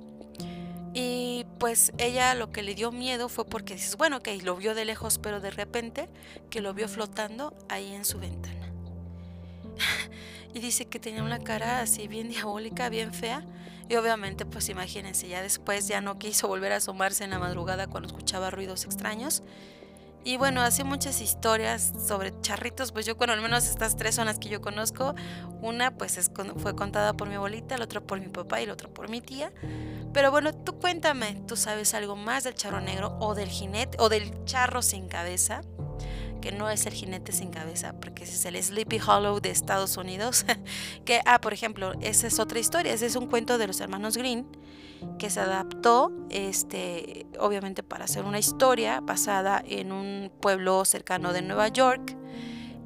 Y 0.94 1.44
pues 1.58 1.92
ella 1.98 2.34
lo 2.34 2.50
que 2.52 2.62
le 2.62 2.74
dio 2.74 2.90
miedo 2.90 3.28
fue 3.28 3.44
porque 3.44 3.74
dices, 3.74 3.96
bueno, 3.96 4.22
que 4.22 4.34
lo 4.38 4.56
vio 4.56 4.74
de 4.74 4.86
lejos, 4.86 5.18
pero 5.18 5.40
de 5.40 5.50
repente 5.50 6.08
que 6.48 6.62
lo 6.62 6.72
vio 6.72 6.88
flotando 6.88 7.54
ahí 7.68 7.92
en 7.92 8.06
su 8.06 8.18
ventana. 8.18 8.72
Y 10.56 10.58
dice 10.58 10.86
que 10.86 10.98
tenía 10.98 11.22
una 11.22 11.38
cara 11.38 11.80
así 11.80 12.08
bien 12.08 12.28
diabólica, 12.30 12.88
bien 12.88 13.12
fea. 13.12 13.44
Y 13.90 13.96
obviamente, 13.96 14.46
pues 14.46 14.70
imagínense, 14.70 15.28
ya 15.28 15.42
después 15.42 15.86
ya 15.86 16.00
no 16.00 16.18
quiso 16.18 16.48
volver 16.48 16.72
a 16.72 16.76
asomarse 16.76 17.24
en 17.24 17.30
la 17.30 17.38
madrugada 17.38 17.86
cuando 17.86 18.06
escuchaba 18.08 18.50
ruidos 18.50 18.84
extraños. 18.84 19.42
Y 20.24 20.38
bueno, 20.38 20.62
hace 20.62 20.82
muchas 20.82 21.20
historias 21.20 21.92
sobre 22.04 22.32
charritos, 22.40 22.90
pues 22.90 23.04
yo, 23.04 23.14
bueno, 23.14 23.34
al 23.34 23.42
menos 23.42 23.68
estas 23.68 23.96
tres 23.96 24.14
son 24.14 24.26
las 24.26 24.38
que 24.38 24.48
yo 24.48 24.62
conozco. 24.62 25.14
Una 25.60 25.94
pues 25.94 26.16
es, 26.16 26.32
fue 26.56 26.74
contada 26.74 27.12
por 27.12 27.28
mi 27.28 27.34
abuelita, 27.34 27.76
la 27.76 27.84
otra 27.84 28.00
por 28.00 28.18
mi 28.18 28.28
papá 28.28 28.60
y 28.62 28.66
la 28.66 28.72
otra 28.72 28.88
por 28.88 29.10
mi 29.10 29.20
tía. 29.20 29.52
Pero 30.14 30.30
bueno, 30.30 30.54
tú 30.54 30.80
cuéntame, 30.80 31.42
¿tú 31.46 31.54
sabes 31.56 31.92
algo 31.92 32.16
más 32.16 32.44
del 32.44 32.54
charro 32.54 32.80
negro 32.80 33.16
o 33.20 33.34
del 33.34 33.50
jinete 33.50 33.98
o 34.00 34.08
del 34.08 34.42
charro 34.46 34.80
sin 34.80 35.06
cabeza? 35.06 35.60
Que 36.40 36.52
no 36.52 36.70
es 36.70 36.86
el 36.86 36.92
jinete 36.92 37.32
sin 37.32 37.50
cabeza, 37.50 37.94
porque 38.00 38.24
ese 38.24 38.34
es 38.34 38.44
el 38.44 38.62
Sleepy 38.62 39.00
Hollow 39.00 39.40
de 39.40 39.50
Estados 39.50 39.96
Unidos. 39.96 40.44
que, 41.04 41.20
ah, 41.26 41.40
por 41.40 41.52
ejemplo, 41.52 41.92
esa 42.00 42.26
es 42.26 42.38
otra 42.38 42.58
historia, 42.58 42.92
ese 42.92 43.06
es 43.06 43.16
un 43.16 43.26
cuento 43.26 43.58
de 43.58 43.66
los 43.66 43.80
hermanos 43.80 44.16
Green 44.16 44.46
que 45.18 45.30
se 45.30 45.40
adaptó, 45.40 46.10
este, 46.30 47.26
obviamente 47.38 47.82
para 47.82 48.04
hacer 48.04 48.24
una 48.24 48.38
historia 48.38 49.00
basada 49.00 49.62
en 49.66 49.92
un 49.92 50.30
pueblo 50.40 50.84
cercano 50.84 51.32
de 51.32 51.42
Nueva 51.42 51.68
York. 51.68 52.16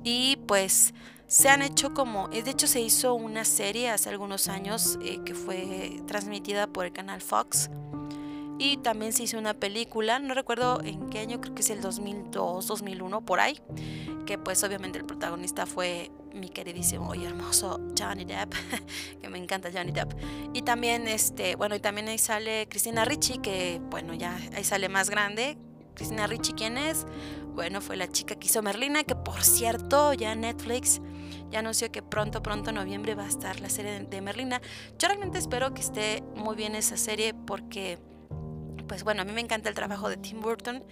Y 0.03 0.37
pues 0.47 0.95
se 1.27 1.49
han 1.49 1.63
hecho 1.63 1.95
como, 1.95 2.29
de 2.29 2.51
hecho 2.51 2.67
se 2.67 2.81
hizo 2.81 3.15
una 3.15 3.45
serie 3.45 3.91
hace 3.91 4.09
algunos 4.09 4.49
años 4.49 4.99
eh, 5.03 5.21
que 5.25 5.35
fue 5.35 6.01
transmitida 6.07 6.67
por 6.67 6.87
el 6.87 6.93
canal 6.93 7.21
Fox 7.21 7.71
y 8.61 8.77
también 8.77 9.15
se 9.15 9.23
hizo 9.23 9.39
una 9.39 9.55
película, 9.55 10.19
no 10.19 10.35
recuerdo 10.35 10.83
en 10.85 11.09
qué 11.09 11.21
año, 11.21 11.41
creo 11.41 11.55
que 11.55 11.63
es 11.63 11.71
el 11.71 11.81
2002, 11.81 12.67
2001, 12.67 13.25
por 13.25 13.41
ahí, 13.41 13.59
que 14.27 14.37
pues 14.37 14.63
obviamente 14.63 14.99
el 14.99 15.07
protagonista 15.07 15.65
fue 15.65 16.11
mi 16.35 16.51
queridísimo 16.51 17.15
y 17.15 17.25
hermoso 17.25 17.81
Johnny 17.99 18.27
Depp, 18.27 18.53
que 19.23 19.31
me 19.31 19.39
encanta 19.39 19.71
Johnny 19.73 19.93
Depp. 19.93 20.13
Y 20.53 20.61
también, 20.61 21.09
este, 21.09 21.57
bueno, 21.57 21.75
y 21.75 21.81
también 21.81 22.09
ahí 22.09 22.19
sale 22.19 22.69
Cristina 22.69 23.07
Ricci, 23.07 23.39
que 23.39 23.81
bueno, 23.89 24.13
ya 24.13 24.39
ahí 24.55 24.63
sale 24.63 24.91
más 24.91 25.09
grande. 25.09 25.57
Cristina 25.95 26.27
Ricci, 26.27 26.53
¿quién 26.53 26.77
es? 26.77 27.07
Bueno, 27.55 27.81
fue 27.81 27.97
la 27.97 28.13
chica 28.13 28.35
que 28.35 28.47
hizo 28.47 28.61
Merlina, 28.61 29.05
que 29.05 29.15
por 29.15 29.43
cierto, 29.43 30.13
ya 30.13 30.35
Netflix 30.35 31.01
ya 31.51 31.61
anunció 31.61 31.91
que 31.91 32.03
pronto, 32.03 32.43
pronto, 32.43 32.71
en 32.71 32.77
noviembre 32.77 33.15
va 33.15 33.25
a 33.25 33.29
estar 33.29 33.59
la 33.61 33.71
serie 33.71 34.01
de 34.01 34.21
Merlina. 34.21 34.61
Yo 34.99 35.09
realmente 35.09 35.39
espero 35.39 35.73
que 35.73 35.81
esté 35.81 36.23
muy 36.37 36.57
bien 36.57 36.75
esa 36.75 36.97
serie 36.97 37.35
porque 37.35 37.99
pues 38.83 39.05
bueno, 39.05 39.23
a 39.23 39.25
mí 39.25 39.33
me 39.33 39.41
encanta 39.41 39.69
el 39.69 39.75
trabajo 39.75 40.09
de 40.09 40.17
Tim 40.17 40.41
Burton. 40.41 40.85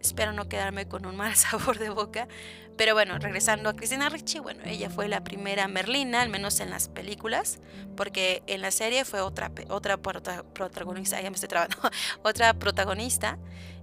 Espero 0.00 0.32
no 0.32 0.48
quedarme 0.48 0.86
con 0.86 1.06
un 1.06 1.16
mal 1.16 1.34
sabor 1.36 1.78
de 1.78 1.90
boca. 1.90 2.28
Pero 2.76 2.94
bueno, 2.94 3.18
regresando 3.18 3.70
a 3.70 3.74
Cristina 3.74 4.08
Ricci, 4.08 4.38
bueno, 4.38 4.60
ella 4.64 4.90
fue 4.90 5.08
la 5.08 5.24
primera 5.24 5.66
Merlina, 5.66 6.20
al 6.20 6.28
menos 6.28 6.60
en 6.60 6.70
las 6.70 6.88
películas, 6.88 7.58
porque 7.96 8.42
en 8.46 8.60
la 8.60 8.70
serie 8.70 9.06
fue 9.06 9.22
otra, 9.22 9.50
otra 9.70 9.96
protagonista, 9.96 11.20
ya 11.20 11.30
me 11.30 11.36
estoy 11.36 11.48
trabando, 11.48 11.76
otra 12.22 12.52
protagonista. 12.54 13.38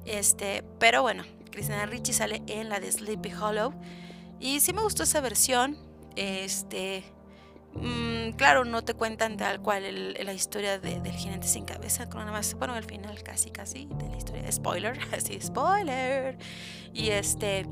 Este, 0.06 0.64
pero 0.80 1.02
bueno, 1.02 1.24
Cristina 1.50 1.86
Ricci 1.88 2.14
sale 2.14 2.44
en 2.48 2.70
la 2.70 2.80
de 2.80 2.92
Sleepy 2.92 3.34
Hollow. 3.34 3.74
Y 4.40 4.60
sí 4.60 4.74
me 4.74 4.82
gustó 4.82 5.04
esa 5.04 5.22
versión. 5.22 5.78
Este, 6.16 7.04
Mm, 7.76 8.32
claro, 8.38 8.66
no 8.66 8.84
te 8.84 8.94
cuentan 8.94 9.38
tal 9.38 9.62
cual 9.62 10.14
la 10.14 10.34
historia 10.34 10.80
del 10.80 11.12
jinete 11.12 11.48
sin 11.48 11.66
cabeza, 11.66 12.10
con 12.10 12.20
nada 12.20 12.32
más, 12.32 12.54
bueno, 12.56 12.74
al 12.74 12.84
final 12.84 13.22
casi, 13.24 13.50
casi 13.50 13.86
de 13.86 14.10
la 14.10 14.18
historia. 14.18 14.52
Spoiler, 14.52 15.00
así, 15.18 15.40
spoiler. 15.42 16.38
Y 16.94 17.10
este, 17.10 17.66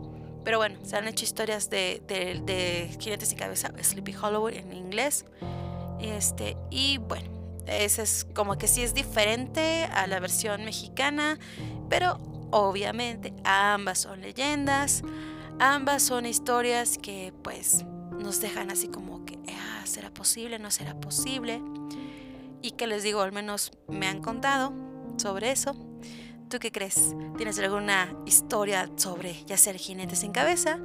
pero 0.44 0.58
bueno, 0.58 0.80
se 0.84 0.98
han 0.98 1.08
hecho 1.08 1.24
historias 1.24 1.70
de, 1.70 2.02
de, 2.08 2.42
de 2.44 3.26
sin 3.26 3.38
cabeza, 3.38 3.72
Sleepy 3.82 4.16
Hollow 4.16 4.50
en 4.50 4.74
inglés. 4.74 5.26
Este, 6.00 6.58
y 6.72 6.98
bueno, 6.98 7.30
ese 7.68 8.02
es 8.02 8.26
como 8.34 8.58
que 8.58 8.68
sí 8.68 8.82
es 8.82 8.94
diferente 8.94 9.86
a 9.86 10.08
la 10.08 10.20
versión 10.20 10.66
mexicana, 10.66 11.38
pero 11.90 12.20
obviamente 12.50 13.34
ambas 13.44 14.00
son 14.00 14.22
leyendas, 14.22 15.04
ambas 15.60 16.04
son 16.04 16.26
historias 16.26 16.98
que 16.98 17.34
pues 17.44 17.86
nos 18.12 18.42
dejan 18.42 18.72
así 18.72 18.88
como 18.88 19.11
que 19.82 19.88
¿será 19.88 20.12
posible? 20.12 20.60
¿No 20.60 20.72
será 20.72 21.00
posible? 21.00 21.62
Y 22.62 22.72
que 22.72 22.88
les 22.88 23.04
digo, 23.04 23.22
al 23.22 23.32
menos 23.32 23.72
me 23.88 24.08
han 24.08 24.22
contado 24.22 24.74
sobre 25.18 25.52
eso. 25.52 25.76
¿Tú 26.50 26.60
qué 26.60 26.72
crees? 26.72 27.16
¿Tienes 27.38 27.58
alguna 27.60 28.14
historia 28.26 28.90
sobre 28.98 29.44
ya 29.46 29.58
ser 29.58 29.78
jinete 29.78 30.16
sin 30.16 30.32
cabeza? 30.32 30.80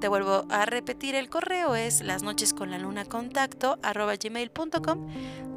Te 0.00 0.06
vuelvo 0.06 0.44
a 0.50 0.64
repetir 0.64 1.14
el 1.16 1.28
correo, 1.28 1.74
es 1.74 2.02
las 2.02 2.22
noches 2.22 2.54
con 2.54 2.70
la 2.70 2.78
luna 2.78 3.04
contacto 3.04 3.78
arroba 3.82 4.14
gmail.com, 4.14 5.08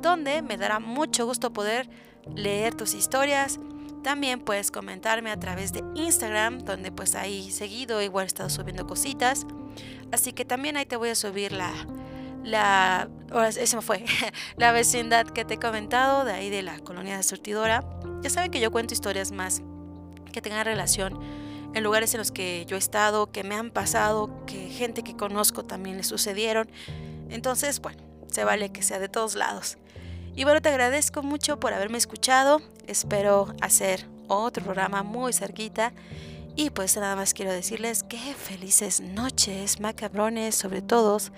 donde 0.02 0.42
me 0.42 0.58
dará 0.58 0.80
mucho 0.80 1.26
gusto 1.26 1.54
poder 1.54 1.90
leer 2.34 2.74
tus 2.74 2.96
historias. 2.96 3.60
También 4.04 4.40
puedes 4.40 4.72
comentarme 4.72 5.30
a 5.30 5.40
través 5.40 5.74
de 5.74 5.84
Instagram, 5.94 6.60
donde 6.60 6.92
pues 6.92 7.14
ahí 7.14 7.52
seguido 7.52 8.02
igual 8.02 8.24
he 8.24 8.28
estado 8.28 8.50
subiendo 8.50 8.88
cositas. 8.88 9.46
Así 10.12 10.34
que 10.34 10.44
también 10.44 10.76
ahí 10.76 10.88
te 10.88 10.96
voy 10.96 11.10
a 11.10 11.16
subir 11.16 11.52
la, 11.52 11.72
la, 12.44 13.10
fue, 13.82 14.06
la 14.58 14.72
vecindad 14.72 15.26
que 15.28 15.46
te 15.46 15.56
he 15.56 15.60
comentado, 15.60 16.26
de 16.26 16.34
ahí 16.34 16.50
de 16.50 16.62
la 16.62 16.80
colonia 16.80 17.18
de 17.18 17.24
surtidora. 17.24 17.84
Ya 18.22 18.30
saben 18.30 18.52
que 18.52 18.60
yo 18.60 18.72
cuento 18.72 18.94
historias 18.94 19.32
más 19.32 19.62
que 20.32 20.42
tengan 20.42 20.66
relación 20.66 21.20
en 21.74 21.84
lugares 21.84 22.14
en 22.14 22.20
los 22.20 22.32
que 22.32 22.66
yo 22.68 22.76
he 22.76 22.80
estado, 22.80 23.32
que 23.32 23.44
me 23.44 23.56
han 23.56 23.72
pasado, 23.72 24.30
que 24.46 24.70
gente 24.70 25.04
que 25.04 25.16
conozco 25.16 25.64
también 25.64 25.98
le 25.98 26.04
sucedieron. 26.04 26.70
Entonces, 27.30 27.80
bueno, 27.80 28.04
se 28.28 28.44
vale 28.44 28.72
que 28.72 28.84
sea 28.84 29.00
de 29.00 29.10
todos 29.10 29.36
lados. 29.36 29.78
Y 30.36 30.44
bueno, 30.44 30.62
te 30.62 30.70
agradezco 30.70 31.24
mucho 31.24 31.60
por 31.60 31.74
haberme 31.74 31.98
escuchado. 31.98 32.62
Espero 32.88 33.54
hacer 33.62 34.08
otro 34.28 34.64
programa 34.64 35.04
muy 35.04 35.34
cerquita. 35.34 35.94
Y 36.56 36.70
pues 36.70 36.96
nada 36.98 37.16
más 37.16 37.34
quiero 37.34 37.52
decirles 37.52 38.04
que 38.04 38.18
felices 38.34 39.00
noches, 39.00 39.80
macabrones, 39.80 40.56
sobre 40.56 40.82
todos 40.82 41.32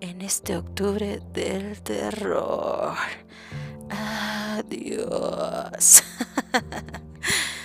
en 0.00 0.22
este 0.22 0.56
octubre 0.56 1.20
del 1.32 1.80
terror. 1.82 2.94
Adiós. 4.58 6.02